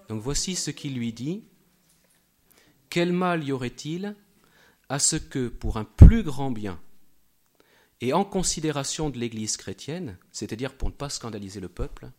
Donc 0.10 0.22
voici 0.22 0.56
ce 0.56 0.72
qu'il 0.72 0.96
lui 0.96 1.14
dit. 1.14 1.44
Quel 2.90 3.14
mal 3.14 3.44
y 3.44 3.52
aurait-il 3.52 4.16
à 4.90 5.00
ce 5.00 5.16
que, 5.16 5.48
pour 5.48 5.78
un 5.78 5.86
plus 5.86 6.24
grand 6.24 6.52
bien, 6.52 6.80
et 8.02 8.14
en 8.14 8.26
considération 8.26 9.10
de 9.10 9.18
l'Église 9.18 9.58
chrétienne, 9.58 10.18
c'est-à-dire 10.32 10.76
pour 10.76 10.90
ne 10.90 10.94
pas 10.94 11.10
scandaliser 11.10 11.60
le 11.60 11.70
peuple, 11.70 12.12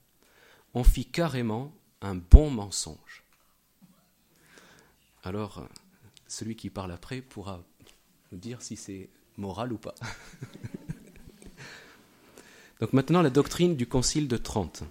on 0.75 0.85
fit 0.85 1.05
carrément 1.05 1.75
un 2.01 2.15
bon 2.15 2.51
mensonge. 2.51 3.25
Alors, 5.25 5.69
celui 6.27 6.57
qui 6.57 6.71
parle 6.71 6.93
après 6.93 7.21
pourra 7.21 7.63
nous 8.31 8.39
dire 8.39 8.63
si 8.63 8.77
c'est 8.77 9.11
moral 9.37 9.73
ou 9.73 9.79
pas. 9.79 9.95
Donc 12.83 12.93
maintenant, 12.95 13.23
la 13.23 13.31
doctrine 13.31 13.77
du 13.77 13.87
Concile 13.87 14.27
de 14.27 14.37
Trente. 14.37 14.83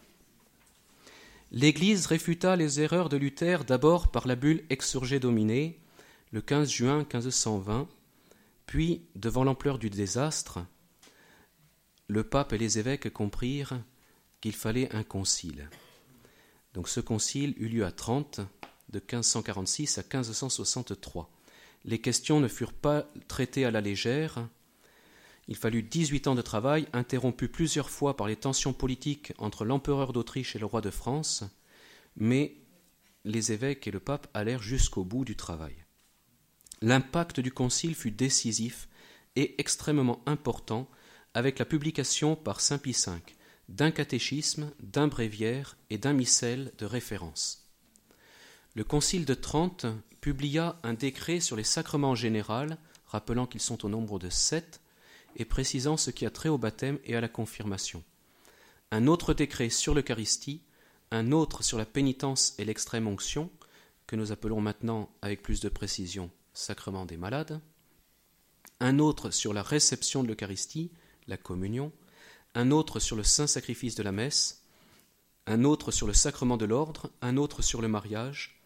L'Église 1.51 2.05
réfuta 2.05 2.55
les 2.55 2.79
erreurs 2.79 3.09
de 3.09 3.17
Luther 3.17 3.65
d'abord 3.65 4.11
par 4.11 4.27
la 4.27 4.37
bulle 4.37 4.63
Exurgé 4.69 5.19
Dominé, 5.19 5.77
le 6.31 6.39
15 6.39 6.69
juin 6.69 6.99
1520, 6.99 7.89
puis, 8.65 9.01
devant 9.15 9.43
l'ampleur 9.43 9.77
du 9.77 9.89
désastre, 9.89 10.59
le 12.07 12.23
pape 12.23 12.53
et 12.53 12.57
les 12.57 12.79
évêques 12.79 13.11
comprirent 13.11 13.83
qu'il 14.39 14.55
fallait 14.55 14.95
un 14.95 15.03
concile. 15.03 15.69
Donc 16.73 16.87
ce 16.87 17.01
concile 17.01 17.55
eut 17.57 17.67
lieu 17.67 17.83
à 17.83 17.91
Trente, 17.91 18.39
de 18.87 18.99
1546 18.99 19.97
à 19.97 20.03
1563. 20.03 21.29
Les 21.83 21.99
questions 21.99 22.39
ne 22.39 22.47
furent 22.47 22.71
pas 22.71 23.11
traitées 23.27 23.65
à 23.65 23.71
la 23.71 23.81
légère. 23.81 24.47
Il 25.51 25.57
fallut 25.57 25.83
18 25.83 26.27
ans 26.27 26.35
de 26.35 26.41
travail, 26.41 26.87
interrompus 26.93 27.49
plusieurs 27.51 27.89
fois 27.89 28.15
par 28.15 28.25
les 28.25 28.37
tensions 28.37 28.71
politiques 28.71 29.33
entre 29.37 29.65
l'empereur 29.65 30.13
d'Autriche 30.13 30.55
et 30.55 30.59
le 30.59 30.65
roi 30.65 30.79
de 30.79 30.89
France, 30.89 31.43
mais 32.15 32.55
les 33.25 33.51
évêques 33.51 33.85
et 33.85 33.91
le 33.91 33.99
pape 33.99 34.29
allèrent 34.33 34.63
jusqu'au 34.63 35.03
bout 35.03 35.25
du 35.25 35.35
travail. 35.35 35.75
L'impact 36.81 37.41
du 37.41 37.51
concile 37.51 37.95
fut 37.95 38.11
décisif 38.11 38.87
et 39.35 39.59
extrêmement 39.59 40.21
important 40.25 40.89
avec 41.33 41.59
la 41.59 41.65
publication 41.65 42.37
par 42.37 42.61
Saint 42.61 42.77
Pie 42.77 42.95
V 43.05 43.19
d'un 43.67 43.91
catéchisme, 43.91 44.71
d'un 44.79 45.09
bréviaire 45.09 45.75
et 45.89 45.97
d'un 45.97 46.13
missel 46.13 46.71
de 46.77 46.85
référence. 46.85 47.69
Le 48.73 48.85
Concile 48.85 49.25
de 49.25 49.33
Trente 49.33 49.85
publia 50.21 50.79
un 50.83 50.93
décret 50.93 51.41
sur 51.41 51.57
les 51.57 51.65
sacrements 51.65 52.15
généraux, 52.15 52.73
rappelant 53.05 53.47
qu'ils 53.47 53.59
sont 53.59 53.85
au 53.85 53.89
nombre 53.89 54.17
de 54.17 54.29
sept, 54.29 54.80
et 55.35 55.45
précisant 55.45 55.97
ce 55.97 56.11
qui 56.11 56.25
a 56.25 56.29
trait 56.29 56.49
au 56.49 56.57
baptême 56.57 56.99
et 57.05 57.15
à 57.15 57.21
la 57.21 57.27
confirmation. 57.27 58.03
Un 58.91 59.07
autre 59.07 59.33
décret 59.33 59.69
sur 59.69 59.93
l'Eucharistie, 59.93 60.61
un 61.11 61.31
autre 61.31 61.63
sur 61.63 61.77
la 61.77 61.85
pénitence 61.85 62.53
et 62.57 62.65
l'extrême 62.65 63.07
onction, 63.07 63.49
que 64.07 64.15
nous 64.15 64.31
appelons 64.31 64.61
maintenant 64.61 65.09
avec 65.21 65.41
plus 65.41 65.61
de 65.61 65.69
précision 65.69 66.29
sacrement 66.53 67.05
des 67.05 67.17
malades, 67.17 67.61
un 68.79 68.99
autre 68.99 69.29
sur 69.29 69.53
la 69.53 69.63
réception 69.63 70.23
de 70.23 70.27
l'Eucharistie, 70.27 70.91
la 71.27 71.37
communion, 71.37 71.91
un 72.55 72.71
autre 72.71 72.99
sur 72.99 73.15
le 73.15 73.23
saint 73.23 73.47
sacrifice 73.47 73.95
de 73.95 74.03
la 74.03 74.11
messe, 74.11 74.65
un 75.47 75.63
autre 75.63 75.91
sur 75.91 76.07
le 76.07 76.13
sacrement 76.13 76.57
de 76.57 76.65
l'ordre, 76.65 77.11
un 77.21 77.37
autre 77.37 77.61
sur 77.61 77.81
le 77.81 77.87
mariage, 77.87 78.61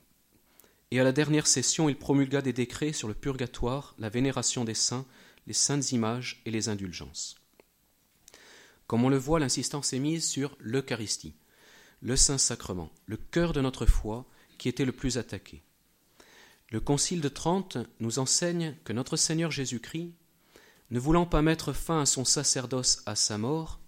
et 0.92 1.00
à 1.00 1.04
la 1.04 1.12
dernière 1.12 1.48
session 1.48 1.90
il 1.90 1.98
promulgua 1.98 2.42
des 2.42 2.54
décrets 2.54 2.94
sur 2.94 3.08
le 3.08 3.14
purgatoire, 3.14 3.96
la 4.00 4.10
vénération 4.10 4.64
des 4.64 4.74
saints, 4.74 5.06
les 5.48 5.54
saintes 5.54 5.92
images 5.92 6.42
et 6.46 6.52
les 6.52 6.70
indulgences. 6.70 7.36
Comme 8.88 9.04
on 9.04 9.10
le 9.10 9.18
voit, 9.18 9.40
l'insistance 9.40 9.94
est 9.94 10.00
mise 10.00 10.28
sur 10.28 10.56
l'Eucharistie, 10.60 11.36
le 12.02 12.16
Saint-Sacrement, 12.16 12.92
le 13.06 13.18
cœur 13.18 13.54
de 13.54 13.62
notre 13.62 13.86
foi, 13.86 14.26
qui 14.58 14.70
était 14.70 14.86
le 14.86 14.92
plus 14.92 15.18
attaqué. 15.18 15.64
Le 16.70 16.80
Concile 16.80 17.22
de 17.22 17.30
Trente 17.30 17.78
nous 18.00 18.20
enseigne 18.20 18.76
que 18.84 18.94
notre 18.94 19.18
Seigneur 19.18 19.52
Jésus-Christ, 19.52 20.14
ne 20.92 21.00
voulant 21.00 21.26
pas 21.26 21.42
mettre 21.42 21.74
fin 21.74 22.02
à 22.02 22.06
son 22.06 22.26
sacerdoce 22.26 23.02
à 23.06 23.16
sa 23.16 23.38
mort, 23.38 23.80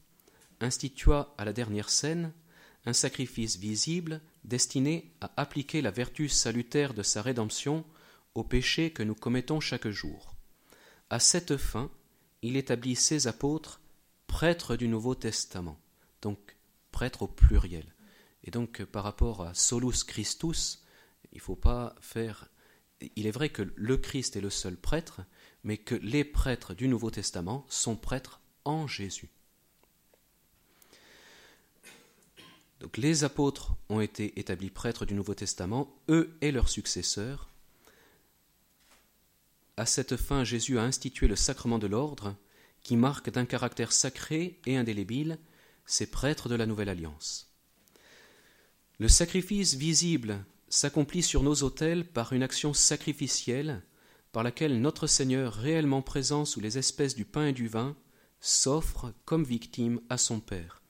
institua 0.62 1.34
à 1.38 1.46
la 1.46 1.54
dernière 1.54 1.90
scène 1.90 2.34
un 2.86 2.94
sacrifice 2.94 3.58
visible 3.58 4.22
destiné 4.46 5.12
à 5.20 5.32
appliquer 5.36 5.82
la 5.82 5.92
vertu 5.92 6.30
salutaire 6.30 6.94
de 6.94 7.04
sa 7.04 7.22
rédemption 7.22 7.84
aux 8.34 8.46
péchés 8.46 8.92
que 8.92 9.04
nous 9.04 9.16
commettons 9.16 9.60
chaque 9.60 9.90
jour. 9.90 10.37
À 11.10 11.20
cette 11.20 11.58
fin, 11.58 11.90
il 12.42 12.58
établit 12.58 12.96
ses 12.96 13.28
apôtres 13.28 13.80
prêtres 14.28 14.76
du 14.76 14.88
Nouveau 14.88 15.16
Testament, 15.16 15.80
donc 16.22 16.58
prêtres 16.92 17.24
au 17.24 17.28
pluriel. 17.28 17.94
Et 18.44 18.52
donc 18.52 18.84
par 18.84 19.04
rapport 19.04 19.44
à 19.44 19.54
solus 19.54 20.04
Christus, 20.06 20.84
il 21.32 21.40
faut 21.40 21.56
pas 21.56 21.96
faire. 22.02 22.50
Il 23.16 23.26
est 23.26 23.32
vrai 23.32 23.50
que 23.50 23.62
le 23.76 23.98
Christ 23.98 24.36
est 24.36 24.42
le 24.42 24.50
seul 24.50 24.76
prêtre, 24.76 25.22
mais 25.64 25.78
que 25.78 25.96
les 25.96 26.24
prêtres 26.24 26.74
du 26.74 26.88
Nouveau 26.88 27.12
Testament 27.12 27.66
sont 27.70 27.96
prêtres 27.96 28.42
en 28.66 28.88
Jésus. 28.88 29.30
Donc 32.80 32.98
les 32.98 33.24
apôtres 33.24 33.76
ont 33.90 34.02
été 34.02 34.40
établis 34.40 34.70
prêtres 34.70 35.06
du 35.06 35.14
Nouveau 35.14 35.34
Testament, 35.34 35.96
eux 36.10 36.38
et 36.42 36.52
leurs 36.52 36.70
successeurs, 36.70 37.50
à 39.78 39.86
cette 39.86 40.18
fin, 40.18 40.44
Jésus 40.44 40.80
a 40.80 40.84
institué 40.84 41.28
le 41.28 41.36
sacrement 41.36 41.80
de 41.80 41.88
l'ordre, 41.88 42.36
qui 42.82 42.98
marque 42.98 43.30
d'un 43.30 43.46
caractère 43.46 43.92
sacré 43.92 44.60
et 44.66 44.76
indélébile 44.76 45.38
ces 45.86 46.08
prêtres 46.10 46.50
de 46.50 46.56
la 46.56 46.66
Nouvelle 46.66 46.90
Alliance. 46.90 47.54
Le 49.00 49.08
sacrifice 49.08 49.76
visible 49.76 50.44
s'accomplit 50.70 51.24
sur 51.24 51.44
nos 51.44 51.56
autels 51.64 52.06
par 52.06 52.34
une 52.34 52.44
action 52.44 52.74
sacrificielle 52.74 53.84
par 54.32 54.44
laquelle 54.44 54.82
notre 54.82 55.08
Seigneur, 55.08 55.54
réellement 55.54 56.02
présent 56.02 56.46
sous 56.46 56.60
les 56.60 56.78
espèces 56.78 57.16
du 57.16 57.26
pain 57.26 57.48
et 57.48 57.54
du 57.54 57.68
vin, 57.68 57.96
s'offre 58.40 59.14
comme 59.26 59.44
victime 59.44 60.02
à 60.10 60.18
son 60.18 60.40
Père. 60.40 60.82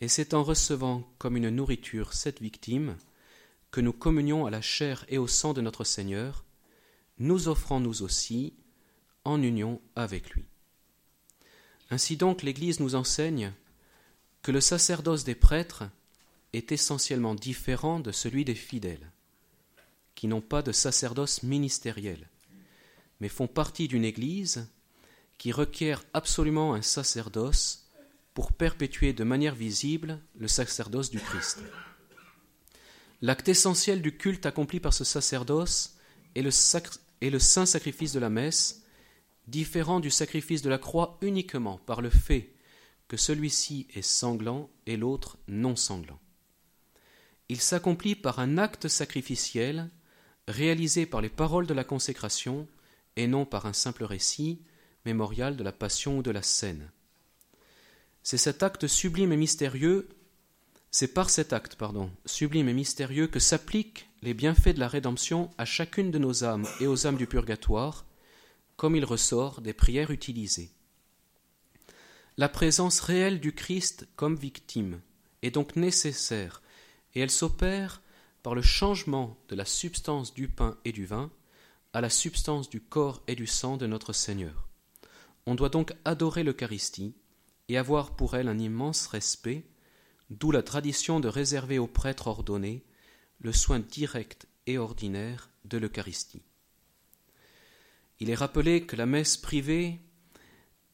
Et 0.00 0.08
c'est 0.08 0.34
en 0.34 0.42
recevant 0.42 1.08
comme 1.18 1.36
une 1.36 1.50
nourriture 1.50 2.14
cette 2.14 2.40
victime 2.40 2.96
que 3.70 3.80
nous 3.80 3.92
communions 3.92 4.46
à 4.46 4.50
la 4.50 4.62
chair 4.62 5.04
et 5.08 5.18
au 5.18 5.26
sang 5.26 5.52
de 5.52 5.60
notre 5.60 5.84
Seigneur, 5.84 6.44
nous 7.20 7.48
offrant 7.48 7.78
nous 7.80 8.02
aussi 8.02 8.54
en 9.24 9.42
union 9.42 9.80
avec 9.94 10.30
lui. 10.30 10.44
Ainsi 11.90 12.16
donc 12.16 12.42
l'Église 12.42 12.80
nous 12.80 12.94
enseigne 12.94 13.52
que 14.42 14.50
le 14.50 14.60
sacerdoce 14.60 15.24
des 15.24 15.34
prêtres 15.34 15.84
est 16.52 16.72
essentiellement 16.72 17.34
différent 17.34 18.00
de 18.00 18.10
celui 18.10 18.44
des 18.44 18.54
fidèles, 18.54 19.12
qui 20.14 20.26
n'ont 20.26 20.40
pas 20.40 20.62
de 20.62 20.72
sacerdoce 20.72 21.42
ministériel, 21.42 22.28
mais 23.20 23.28
font 23.28 23.46
partie 23.46 23.86
d'une 23.86 24.04
Église 24.04 24.66
qui 25.38 25.52
requiert 25.52 26.02
absolument 26.14 26.74
un 26.74 26.82
sacerdoce 26.82 27.86
pour 28.34 28.52
perpétuer 28.52 29.12
de 29.12 29.24
manière 29.24 29.54
visible 29.54 30.20
le 30.38 30.48
sacerdoce 30.48 31.10
du 31.10 31.20
Christ. 31.20 31.58
L'acte 33.22 33.48
essentiel 33.48 34.00
du 34.00 34.16
culte 34.16 34.46
accompli 34.46 34.80
par 34.80 34.94
ce 34.94 35.04
sacerdoce 35.04 35.96
est 36.34 36.42
le, 36.42 36.50
et 37.20 37.30
le 37.30 37.38
saint 37.38 37.66
sacrifice 37.66 38.12
de 38.12 38.20
la 38.20 38.30
messe, 38.30 38.84
différent 39.46 40.00
du 40.00 40.10
sacrifice 40.10 40.62
de 40.62 40.70
la 40.70 40.78
croix 40.78 41.18
uniquement 41.22 41.78
par 41.78 42.00
le 42.00 42.10
fait 42.10 42.54
que 43.08 43.16
celui-ci 43.16 43.88
est 43.94 44.02
sanglant 44.02 44.70
et 44.86 44.96
l'autre 44.96 45.38
non 45.48 45.76
sanglant. 45.76 46.20
Il 47.48 47.60
s'accomplit 47.60 48.14
par 48.14 48.38
un 48.38 48.58
acte 48.58 48.86
sacrificiel 48.86 49.90
réalisé 50.46 51.06
par 51.06 51.20
les 51.20 51.28
paroles 51.28 51.66
de 51.66 51.74
la 51.74 51.84
consécration 51.84 52.68
et 53.16 53.26
non 53.26 53.44
par 53.44 53.66
un 53.66 53.72
simple 53.72 54.04
récit 54.04 54.62
mémorial 55.04 55.56
de 55.56 55.64
la 55.64 55.72
passion 55.72 56.18
ou 56.18 56.22
de 56.22 56.30
la 56.30 56.42
scène. 56.42 56.90
C'est 58.22 58.38
cet 58.38 58.62
acte 58.62 58.86
sublime 58.86 59.32
et 59.32 59.36
mystérieux, 59.36 60.08
c'est 60.90 61.14
par 61.14 61.30
cet 61.30 61.52
acte, 61.52 61.76
pardon, 61.76 62.10
sublime 62.26 62.68
et 62.68 62.72
mystérieux 62.72 63.28
que 63.28 63.38
s'appliquent 63.38 64.08
les 64.22 64.34
bienfaits 64.34 64.74
de 64.74 64.80
la 64.80 64.88
rédemption 64.88 65.50
à 65.56 65.64
chacune 65.64 66.10
de 66.10 66.18
nos 66.18 66.44
âmes 66.44 66.66
et 66.80 66.86
aux 66.86 67.06
âmes 67.06 67.16
du 67.16 67.26
purgatoire, 67.26 68.06
comme 68.76 68.96
il 68.96 69.04
ressort 69.04 69.60
des 69.60 69.72
prières 69.72 70.10
utilisées. 70.10 70.70
La 72.36 72.48
présence 72.48 73.00
réelle 73.00 73.40
du 73.40 73.52
Christ 73.52 74.08
comme 74.16 74.36
victime 74.36 75.00
est 75.42 75.50
donc 75.50 75.76
nécessaire, 75.76 76.62
et 77.14 77.20
elle 77.20 77.30
s'opère 77.30 78.02
par 78.42 78.54
le 78.54 78.62
changement 78.62 79.36
de 79.48 79.54
la 79.54 79.64
substance 79.64 80.34
du 80.34 80.48
pain 80.48 80.78
et 80.84 80.92
du 80.92 81.06
vin 81.06 81.30
à 81.92 82.00
la 82.00 82.10
substance 82.10 82.68
du 82.68 82.80
corps 82.80 83.22
et 83.26 83.34
du 83.34 83.46
sang 83.46 83.76
de 83.76 83.86
notre 83.86 84.12
Seigneur. 84.12 84.68
On 85.46 85.54
doit 85.54 85.68
donc 85.68 85.92
adorer 86.04 86.42
l'Eucharistie 86.42 87.14
et 87.68 87.76
avoir 87.76 88.16
pour 88.16 88.36
elle 88.36 88.48
un 88.48 88.58
immense 88.58 89.06
respect, 89.06 89.64
d'où 90.30 90.50
la 90.50 90.62
tradition 90.62 91.20
de 91.20 91.28
réserver 91.28 91.78
aux 91.78 91.86
prêtres 91.86 92.28
ordonnés 92.28 92.84
le 93.40 93.52
soin 93.52 93.80
direct 93.80 94.46
et 94.66 94.78
ordinaire 94.78 95.50
de 95.64 95.78
l'Eucharistie. 95.78 96.42
Il 98.20 98.30
est 98.30 98.34
rappelé 98.34 98.86
que 98.86 98.96
la 98.96 99.06
messe 99.06 99.36
privée 99.36 99.98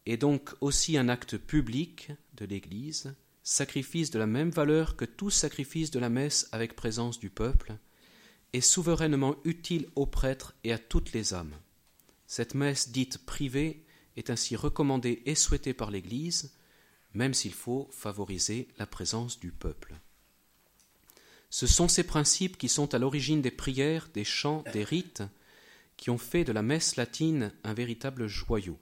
est 0.07 0.17
donc 0.17 0.55
aussi 0.61 0.97
un 0.97 1.09
acte 1.09 1.37
public 1.37 2.13
de 2.35 2.45
l'Église, 2.45 3.15
sacrifice 3.43 4.11
de 4.11 4.19
la 4.19 4.27
même 4.27 4.51
valeur 4.51 4.97
que 4.97 5.05
tout 5.05 5.31
sacrifice 5.31 5.91
de 5.91 5.99
la 5.99 6.09
messe 6.09 6.49
avec 6.53 6.77
présence 6.77 7.19
du 7.19 7.31
peuple, 7.31 7.77
et 8.53 8.61
souverainement 8.61 9.37
utile 9.45 9.89
aux 9.97 10.07
prêtres 10.07 10.55
et 10.65 10.73
à 10.73 10.79
toutes 10.79 11.13
les 11.13 11.35
âmes. 11.35 11.55
Cette 12.27 12.55
messe 12.55 12.91
dite 12.91 13.19
privée 13.27 13.85
est 14.17 14.31
ainsi 14.31 14.57
recommandée 14.57 15.23
et 15.27 15.35
souhaitée 15.35 15.75
par 15.75 15.91
l'Église, 15.91 16.55
même 17.17 17.35
s'il 17.35 17.55
faut 17.55 17.89
favoriser 17.91 18.69
la 18.79 18.87
présence 18.87 19.41
du 19.41 19.51
peuple. 19.51 19.95
Ce 21.49 21.67
sont 21.67 21.89
ces 21.89 22.05
principes 22.05 22.59
qui 22.59 22.69
sont 22.69 22.95
à 22.95 22.99
l'origine 22.99 23.41
des 23.41 23.51
prières, 23.51 24.09
des 24.13 24.25
chants, 24.25 24.63
des 24.73 24.85
rites, 24.85 25.23
qui 25.97 26.11
ont 26.11 26.19
fait 26.19 26.45
de 26.45 26.53
la 26.53 26.63
messe 26.63 26.97
latine 26.97 27.53
un 27.65 27.73
véritable 27.73 28.27
joyau. 28.27 28.79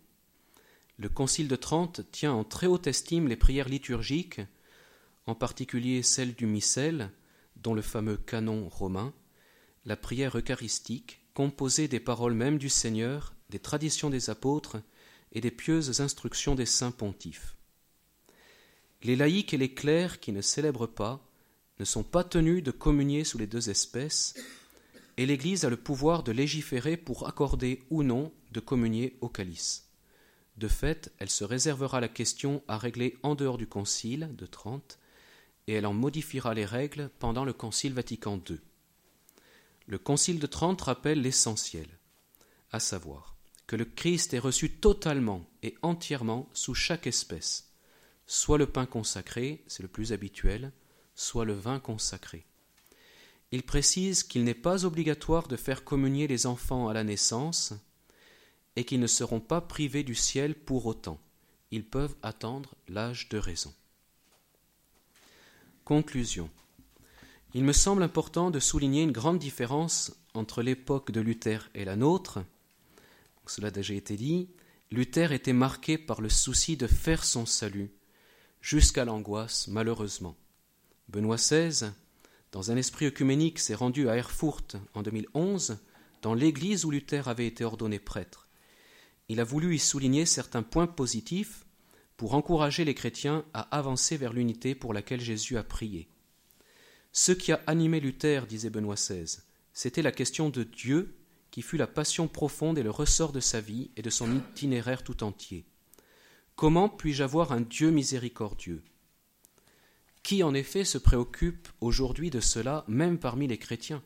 Le 0.97 1.09
Concile 1.09 1.47
de 1.47 1.57
Trente 1.57 2.01
tient 2.11 2.33
en 2.33 2.42
très 2.42 2.66
haute 2.66 2.88
estime 2.88 3.29
les 3.29 3.37
prières 3.37 3.68
liturgiques, 3.68 4.40
en 5.27 5.37
particulier 5.37 6.03
celle 6.03 6.35
du 6.35 6.47
missel, 6.47 7.12
dont 7.57 7.75
le 7.75 7.83
fameux 7.83 8.16
canon 8.16 8.68
romain, 8.68 9.14
la 9.85 9.97
prière 9.97 10.37
eucharistique, 10.37 11.20
composée 11.35 11.87
des 11.87 12.01
paroles 12.01 12.35
mêmes 12.35 12.59
du 12.59 12.68
Seigneur, 12.68 13.35
des 13.51 13.61
traditions 13.61 14.11
des 14.11 14.29
apôtres 14.29 14.79
et 15.33 15.40
des 15.40 15.51
pieuses 15.53 16.01
instructions 16.01 16.57
des 16.57 16.66
saints 16.66 16.90
pontifes. 16.90 17.57
Les 19.05 19.17
laïcs 19.17 19.53
et 19.53 19.59
les 19.59 19.75
clercs 19.75 20.19
qui 20.19 20.33
ne 20.33 20.40
célèbrent 20.40 20.88
pas 20.88 21.21
ne 21.79 21.85
sont 21.85 22.03
pas 22.03 22.25
tenus 22.25 22.62
de 22.62 22.71
communier 22.71 23.23
sous 23.25 23.37
les 23.37 23.47
deux 23.47 23.69
espèces, 23.69 24.35
et 25.19 25.27
l'Église 25.27 25.67
a 25.67 25.71
le 25.71 25.77
pouvoir 25.77 26.23
de 26.23 26.33
légiférer 26.33 26.97
pour 26.97 27.29
accorder 27.29 27.83
ou 27.90 28.03
non 28.03 28.33
de 28.53 28.61
communier 28.61 29.17
au 29.21 29.29
calice. 29.29 29.90
De 30.57 30.69
fait, 30.69 31.12
elle 31.19 31.29
se 31.31 31.45
réservera 31.45 32.01
la 32.01 32.09
question 32.09 32.62
à 32.67 32.79
régler 32.79 33.19
en 33.23 33.35
dehors 33.35 33.59
du 33.59 33.67
Concile 33.67 34.31
de 34.37 34.47
Trente, 34.47 34.99
et 35.67 35.75
elle 35.75 35.87
en 35.87 35.93
modifiera 35.93 36.55
les 36.55 36.64
règles 36.64 37.11
pendant 37.19 37.45
le 37.45 37.53
Concile 37.53 37.93
Vatican 37.93 38.40
II. 38.49 38.59
Le 39.87 39.99
Concile 39.99 40.38
de 40.38 40.47
Trente 40.47 40.81
rappelle 40.81 41.21
l'essentiel, 41.21 41.88
à 42.73 42.81
savoir 42.81 43.37
que 43.67 43.77
le 43.77 43.85
Christ 43.85 44.33
est 44.33 44.38
reçu 44.38 44.71
totalement 44.71 45.45
et 45.62 45.75
entièrement 45.83 46.49
sous 46.55 46.75
chaque 46.75 47.07
espèce, 47.07 47.74
soit 48.27 48.59
le 48.59 48.67
pain 48.67 48.87
consacré, 48.87 49.63
c'est 49.67 49.83
le 49.83 49.89
plus 49.89 50.13
habituel, 50.13 50.73
soit 51.15 51.45
le 51.45 51.55
vin 51.55 51.81
consacré. 51.81 52.45
Il 53.53 53.63
précise 53.63 54.23
qu'il 54.23 54.45
n'est 54.45 54.55
pas 54.55 54.85
obligatoire 54.85 55.47
de 55.47 55.57
faire 55.57 55.85
communier 55.85 56.27
les 56.27 56.47
enfants 56.47 56.89
à 56.89 56.95
la 56.95 57.05
naissance 57.05 57.73
et 58.77 58.85
qu'ils 58.85 59.01
ne 59.01 59.07
seront 59.07 59.41
pas 59.41 59.61
privés 59.61 60.03
du 60.03 60.15
ciel 60.15 60.55
pour 60.55 60.87
autant, 60.87 61.21
ils 61.71 61.85
peuvent 61.85 62.17
attendre 62.23 62.75
l'âge 62.89 63.29
de 63.29 63.39
raison. 63.39 63.73
Conclusion. 65.85 66.51
Il 67.53 67.63
me 67.65 67.73
semble 67.73 68.03
important 68.03 68.51
de 68.51 68.59
souligner 68.59 69.03
une 69.03 69.13
grande 69.13 69.39
différence 69.39 70.13
entre 70.35 70.63
l'époque 70.63 71.13
de 71.13 71.21
Luther 71.21 71.71
et 71.75 71.85
la 71.85 71.95
nôtre. 71.95 72.45
Cela 73.47 73.69
a 73.69 73.71
déjà 73.71 73.95
été 73.95 74.17
dit. 74.17 74.49
Luther 74.91 75.33
était 75.33 75.53
marqué 75.53 75.99
par 75.99 76.21
le 76.21 76.29
souci 76.29 76.77
de 76.77 76.87
faire 76.87 77.25
son 77.25 77.47
salut, 77.47 77.91
jusqu'à 78.64 79.05
l'angoisse, 79.05 79.68
malheureusement. 79.68 80.35
Benoît 81.09 81.37
XVI, 81.37 81.90
dans 82.50 82.70
un 82.70 82.77
esprit 82.79 83.05
œcuménique, 83.05 83.59
s'est 83.59 83.74
rendu 83.74 84.09
à 84.09 84.16
Erfurt 84.16 84.77
en 84.94 85.03
2011, 85.03 85.77
dans 86.22 86.33
l'église 86.33 86.87
où 86.87 86.90
Luther 86.90 87.29
avait 87.29 87.46
été 87.46 87.62
ordonné 87.62 87.98
prêtre. 87.98 88.48
Il 89.29 89.38
a 89.38 89.44
voulu 89.44 89.74
y 89.74 89.79
souligner 89.79 90.24
certains 90.24 90.62
points 90.62 90.87
positifs 90.87 91.66
pour 92.16 92.35
encourager 92.35 92.87
les 92.87 92.94
chrétiens 92.94 93.44
à 93.53 93.61
avancer 93.77 94.16
vers 94.16 94.33
l'unité 94.33 94.74
pour 94.74 94.94
laquelle 94.94 95.20
Jésus 95.20 95.59
a 95.59 95.62
prié. 95.62 96.09
Ce 97.12 97.33
qui 97.33 97.53
a 97.53 97.61
animé 97.66 98.00
Luther, 98.00 98.46
disait 98.46 98.70
Benoît 98.70 98.94
XVI, 98.94 99.40
c'était 99.74 100.00
la 100.00 100.11
question 100.11 100.48
de 100.48 100.64
Dieu 100.64 101.18
qui 101.50 101.61
fut 101.61 101.77
la 101.77 101.87
passion 101.87 102.29
profonde 102.29 102.79
et 102.79 102.83
le 102.83 102.90
ressort 102.90 103.33
de 103.33 103.40
sa 103.40 103.61
vie 103.61 103.90
et 103.98 104.03
de 104.03 104.11
son 104.11 104.35
itinéraire 104.35 105.03
tout 105.03 105.22
entier. 105.22 105.66
Comment 106.57 106.88
puis-je 106.88 107.25
avoir 107.25 107.51
un 107.51 107.61
Dieu 107.61 107.90
miséricordieux? 107.90 108.85
Qui 110.23 110.45
en 110.45 110.55
effet 110.55 110.85
se 110.85 110.99
préoccupe 110.99 111.69
aujourd'hui 111.81 112.31
de 112.31 112.38
cela, 112.38 112.85
même 112.87 113.19
parmi 113.19 113.49
les 113.49 113.59
chrétiens? 113.59 114.05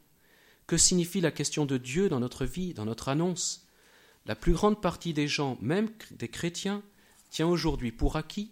Que 0.66 0.78
signifie 0.78 1.20
la 1.20 1.30
question 1.30 1.66
de 1.66 1.76
Dieu 1.76 2.08
dans 2.08 2.20
notre 2.20 2.46
vie, 2.46 2.72
dans 2.72 2.87
notre 2.87 3.11
annonce? 3.11 3.66
La 4.24 4.34
plus 4.34 4.52
grande 4.52 4.80
partie 4.80 5.12
des 5.12 5.28
gens, 5.28 5.58
même 5.61 5.90
des 6.12 6.28
chrétiens, 6.28 6.82
tient 7.28 7.46
aujourd'hui 7.46 7.92
pour 7.92 8.16
acquis 8.16 8.50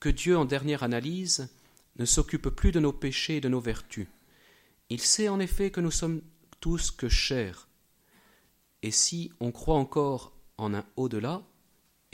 que 0.00 0.08
Dieu, 0.08 0.38
en 0.38 0.46
dernière 0.46 0.82
analyse, 0.82 1.50
ne 1.98 2.06
s'occupe 2.06 2.48
plus 2.48 2.72
de 2.72 2.80
nos 2.80 2.92
péchés 2.92 3.36
et 3.36 3.40
de 3.42 3.48
nos 3.50 3.60
vertus. 3.60 4.08
Il 4.88 5.00
sait 5.00 5.28
en 5.28 5.38
effet 5.38 5.70
que 5.70 5.80
nous 5.80 5.90
sommes 5.90 6.22
tous 6.60 6.90
que 6.90 7.10
chers, 7.10 7.68
et 8.82 8.90
si 8.90 9.32
on 9.38 9.52
croit 9.52 9.76
encore 9.76 10.32
en 10.56 10.74
un 10.74 10.84
au-delà 10.96 11.42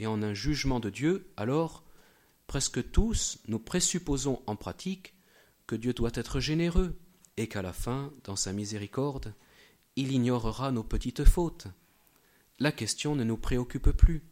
et 0.01 0.07
en 0.07 0.23
un 0.23 0.33
jugement 0.33 0.79
de 0.79 0.89
Dieu, 0.89 1.31
alors 1.37 1.83
presque 2.47 2.91
tous 2.91 3.37
nous 3.47 3.59
présupposons 3.59 4.41
en 4.47 4.55
pratique 4.55 5.13
que 5.67 5.75
Dieu 5.75 5.93
doit 5.93 6.09
être 6.15 6.39
généreux 6.39 6.97
et 7.37 7.47
qu'à 7.47 7.61
la 7.61 7.71
fin, 7.71 8.11
dans 8.23 8.35
sa 8.35 8.51
miséricorde, 8.51 9.35
il 9.95 10.11
ignorera 10.11 10.71
nos 10.71 10.83
petites 10.83 11.23
fautes. 11.23 11.67
La 12.57 12.71
question 12.71 13.15
ne 13.15 13.23
nous 13.23 13.37
préoccupe 13.37 13.91
plus. 13.91 14.23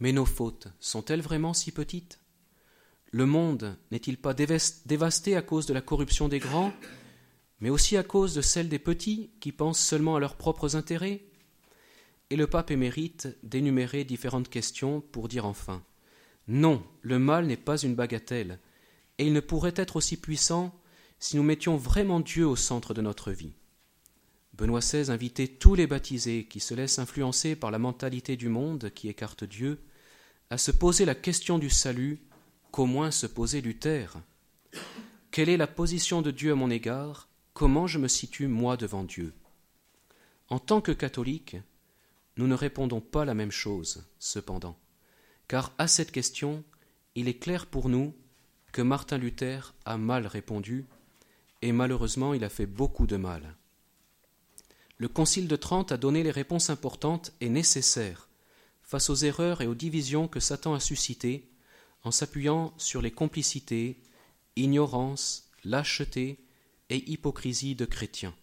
Mais 0.00 0.12
nos 0.12 0.24
fautes 0.24 0.68
sont-elles 0.80 1.20
vraiment 1.20 1.52
si 1.52 1.70
petites? 1.70 2.18
Le 3.10 3.26
monde 3.26 3.76
n'est-il 3.90 4.16
pas 4.16 4.32
dévasté 4.32 5.36
à 5.36 5.42
cause 5.42 5.66
de 5.66 5.74
la 5.74 5.82
corruption 5.82 6.26
des 6.26 6.38
grands 6.38 6.72
mais 7.60 7.70
aussi 7.70 7.96
à 7.96 8.02
cause 8.02 8.34
de 8.34 8.40
celle 8.40 8.68
des 8.68 8.78
petits 8.78 9.30
qui 9.40 9.52
pensent 9.52 9.80
seulement 9.80 10.16
à 10.16 10.20
leurs 10.20 10.36
propres 10.36 10.74
intérêts? 10.74 11.22
Et 12.30 12.36
le 12.36 12.46
pape 12.46 12.70
émérite 12.70 13.28
d'énumérer 13.42 14.04
différentes 14.04 14.50
questions 14.50 15.00
pour 15.00 15.28
dire 15.28 15.46
enfin 15.46 15.82
Non, 16.46 16.82
le 17.02 17.18
mal 17.18 17.46
n'est 17.46 17.56
pas 17.56 17.78
une 17.78 17.94
bagatelle, 17.94 18.58
et 19.18 19.26
il 19.26 19.32
ne 19.32 19.40
pourrait 19.40 19.74
être 19.76 19.96
aussi 19.96 20.16
puissant 20.16 20.74
si 21.18 21.36
nous 21.36 21.42
mettions 21.42 21.76
vraiment 21.76 22.20
Dieu 22.20 22.46
au 22.46 22.56
centre 22.56 22.94
de 22.94 23.00
notre 23.00 23.32
vie. 23.32 23.52
Benoît 24.52 24.80
XVI 24.80 25.10
invitait 25.10 25.48
tous 25.48 25.74
les 25.74 25.86
baptisés 25.86 26.44
qui 26.44 26.60
se 26.60 26.74
laissent 26.74 26.98
influencer 26.98 27.56
par 27.56 27.70
la 27.70 27.78
mentalité 27.78 28.36
du 28.36 28.48
monde 28.48 28.90
qui 28.94 29.08
écarte 29.08 29.44
Dieu 29.44 29.78
à 30.50 30.58
se 30.58 30.70
poser 30.70 31.04
la 31.04 31.14
question 31.14 31.58
du 31.58 31.70
salut 31.70 32.18
qu'au 32.72 32.86
moins 32.86 33.10
se 33.10 33.26
posait 33.26 33.60
Luther. 33.60 34.16
Quelle 35.30 35.48
est 35.48 35.56
la 35.56 35.66
position 35.66 36.22
de 36.22 36.30
Dieu 36.30 36.52
à 36.52 36.54
mon 36.56 36.70
égard? 36.70 37.28
Comment 37.52 37.86
je 37.86 37.98
me 37.98 38.08
situe 38.08 38.48
moi 38.48 38.76
devant 38.76 39.04
Dieu? 39.04 39.32
En 40.48 40.58
tant 40.58 40.80
que 40.80 40.92
catholiques, 40.92 41.56
nous 42.38 42.46
ne 42.46 42.54
répondons 42.54 43.00
pas 43.00 43.24
la 43.24 43.34
même 43.34 43.50
chose, 43.50 44.04
cependant, 44.20 44.78
car 45.48 45.72
à 45.76 45.88
cette 45.88 46.12
question, 46.12 46.64
il 47.16 47.28
est 47.28 47.38
clair 47.38 47.66
pour 47.66 47.88
nous 47.88 48.14
que 48.72 48.80
Martin 48.80 49.18
Luther 49.18 49.74
a 49.84 49.98
mal 49.98 50.26
répondu, 50.26 50.86
et 51.62 51.72
malheureusement 51.72 52.34
il 52.34 52.44
a 52.44 52.48
fait 52.48 52.66
beaucoup 52.66 53.08
de 53.08 53.16
mal. 53.16 53.56
Le 54.98 55.08
Concile 55.08 55.48
de 55.48 55.56
Trente 55.56 55.90
a 55.90 55.96
donné 55.96 56.22
les 56.22 56.30
réponses 56.30 56.70
importantes 56.70 57.32
et 57.40 57.48
nécessaires 57.48 58.28
face 58.82 59.10
aux 59.10 59.16
erreurs 59.16 59.60
et 59.60 59.66
aux 59.66 59.74
divisions 59.74 60.28
que 60.28 60.40
Satan 60.40 60.74
a 60.74 60.80
suscitées 60.80 61.50
en 62.04 62.12
s'appuyant 62.12 62.72
sur 62.78 63.02
les 63.02 63.10
complicités, 63.10 64.00
ignorance, 64.54 65.50
lâcheté 65.64 66.38
et 66.88 67.10
hypocrisie 67.10 67.74
de 67.74 67.84
chrétiens. 67.84 68.34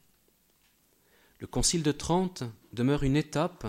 Le 1.39 1.47
Concile 1.47 1.84
de 1.84 1.91
Trente 1.91 2.43
demeure 2.73 3.03
une 3.03 3.15
étape 3.15 3.67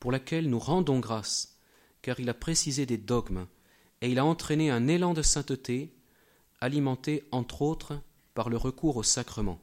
pour 0.00 0.10
laquelle 0.10 0.48
nous 0.48 0.58
rendons 0.58 0.98
grâce, 0.98 1.58
car 2.02 2.18
il 2.18 2.28
a 2.28 2.34
précisé 2.34 2.86
des 2.86 2.98
dogmes 2.98 3.46
et 4.00 4.10
il 4.10 4.18
a 4.18 4.24
entraîné 4.24 4.70
un 4.70 4.88
élan 4.88 5.14
de 5.14 5.22
sainteté, 5.22 5.94
alimenté 6.60 7.24
entre 7.30 7.62
autres 7.62 8.00
par 8.34 8.48
le 8.48 8.56
recours 8.56 8.96
au 8.96 9.02
sacrement. 9.02 9.60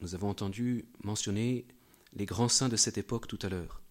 Nous 0.00 0.14
avons 0.14 0.30
entendu 0.30 0.86
mentionner 1.02 1.66
les 2.14 2.24
grands 2.24 2.48
saints 2.48 2.68
de 2.68 2.76
cette 2.76 2.96
époque 2.96 3.26
tout 3.26 3.38
à 3.42 3.48
l'heure. 3.48 3.82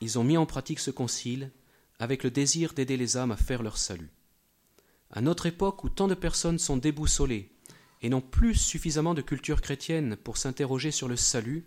Ils 0.00 0.18
ont 0.18 0.24
mis 0.24 0.36
en 0.36 0.46
pratique 0.46 0.80
ce 0.80 0.90
concile 0.90 1.50
avec 1.98 2.22
le 2.22 2.30
désir 2.30 2.74
d'aider 2.74 2.96
les 2.96 3.16
âmes 3.16 3.32
à 3.32 3.36
faire 3.36 3.62
leur 3.62 3.78
salut. 3.78 4.10
À 5.10 5.20
notre 5.20 5.46
époque 5.46 5.84
où 5.84 5.88
tant 5.88 6.08
de 6.08 6.14
personnes 6.14 6.58
sont 6.58 6.76
déboussolées 6.76 7.50
et 8.02 8.08
n'ont 8.08 8.20
plus 8.20 8.54
suffisamment 8.54 9.14
de 9.14 9.22
culture 9.22 9.62
chrétienne 9.62 10.16
pour 10.16 10.36
s'interroger 10.36 10.90
sur 10.90 11.08
le 11.08 11.16
salut, 11.16 11.64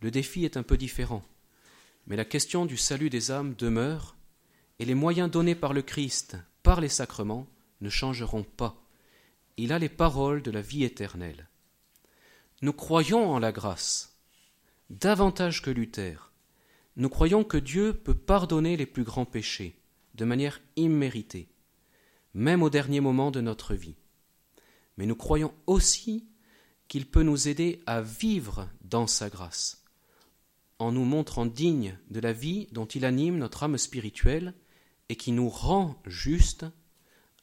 le 0.00 0.10
défi 0.10 0.44
est 0.44 0.56
un 0.56 0.62
peu 0.62 0.76
différent. 0.76 1.24
Mais 2.06 2.16
la 2.16 2.24
question 2.24 2.66
du 2.66 2.76
salut 2.76 3.10
des 3.10 3.30
âmes 3.30 3.54
demeure, 3.54 4.16
et 4.78 4.84
les 4.84 4.94
moyens 4.94 5.30
donnés 5.30 5.54
par 5.54 5.72
le 5.72 5.82
Christ, 5.82 6.36
par 6.62 6.80
les 6.80 6.88
sacrements, 6.88 7.46
ne 7.80 7.88
changeront 7.88 8.44
pas. 8.44 8.80
Il 9.56 9.72
a 9.72 9.78
les 9.78 9.88
paroles 9.88 10.42
de 10.42 10.50
la 10.50 10.62
vie 10.62 10.84
éternelle. 10.84 11.48
Nous 12.62 12.72
croyons 12.72 13.30
en 13.30 13.38
la 13.38 13.52
grâce, 13.52 14.16
davantage 14.90 15.62
que 15.62 15.70
Luther. 15.70 16.32
Nous 16.96 17.08
croyons 17.08 17.44
que 17.44 17.58
Dieu 17.58 17.92
peut 17.92 18.14
pardonner 18.14 18.76
les 18.76 18.86
plus 18.86 19.04
grands 19.04 19.24
péchés, 19.24 19.76
de 20.14 20.24
manière 20.24 20.60
imméritée, 20.76 21.48
même 22.34 22.62
au 22.62 22.70
dernier 22.70 23.00
moment 23.00 23.30
de 23.30 23.40
notre 23.40 23.74
vie 23.74 23.96
mais 24.98 25.06
nous 25.06 25.16
croyons 25.16 25.54
aussi 25.66 26.28
qu'il 26.88 27.06
peut 27.06 27.22
nous 27.22 27.48
aider 27.48 27.80
à 27.86 28.02
vivre 28.02 28.68
dans 28.82 29.06
sa 29.06 29.30
grâce, 29.30 29.84
en 30.78 30.92
nous 30.92 31.04
montrant 31.04 31.46
dignes 31.46 31.98
de 32.10 32.20
la 32.20 32.32
vie 32.32 32.68
dont 32.72 32.86
il 32.86 33.04
anime 33.04 33.38
notre 33.38 33.62
âme 33.62 33.78
spirituelle 33.78 34.54
et 35.08 35.16
qui 35.16 35.32
nous 35.32 35.48
rend 35.48 36.00
justes, 36.06 36.66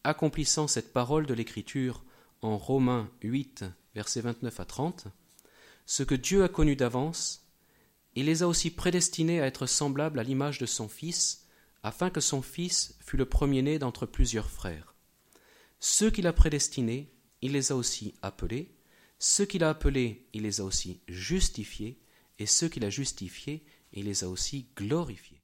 accomplissant 0.04 0.68
cette 0.68 0.94
parole 0.94 1.26
de 1.26 1.34
l'Écriture 1.34 2.04
en 2.42 2.58
Romains 2.58 3.10
8, 3.24 3.66
versets 3.96 4.22
29 4.22 4.60
à 4.60 4.66
30, 4.66 5.08
ce 5.86 6.04
que 6.04 6.16
Dieu 6.16 6.44
a 6.44 6.50
connu 6.50 6.76
d'avance, 6.76 7.46
il 8.16 8.26
les 8.26 8.44
a 8.44 8.48
aussi 8.48 8.72
prédestinés 8.72 9.42
à 9.42 9.46
être 9.46 9.66
semblables 9.66 10.20
à 10.20 10.24
l'image 10.24 10.60
de 10.60 10.66
son 10.66 10.88
Fils, 10.88 11.48
afin 11.84 12.10
que 12.10 12.22
son 12.22 12.42
Fils 12.42 12.98
fût 13.02 13.18
le 13.18 13.26
premier-né 13.26 13.78
d'entre 13.78 14.06
plusieurs 14.06 14.50
frères. 14.50 14.96
Ceux 15.80 16.10
qu'il 16.10 16.28
a 16.28 16.34
prédestinés, 16.34 17.12
il 17.42 17.52
les 17.52 17.72
a 17.72 17.76
aussi 17.76 18.16
appelés, 18.22 18.76
ceux 19.20 19.46
qu'il 19.46 19.64
a 19.64 19.70
appelés, 19.70 20.28
il 20.34 20.44
les 20.44 20.62
a 20.62 20.64
aussi 20.64 21.02
justifiés, 21.08 22.00
et 22.40 22.46
ceux 22.46 22.70
qu'il 22.70 22.86
a 22.86 22.90
justifiés, 22.90 23.64
il 23.94 24.06
les 24.06 24.24
a 24.24 24.30
aussi 24.30 24.68
glorifiés. 24.76 25.35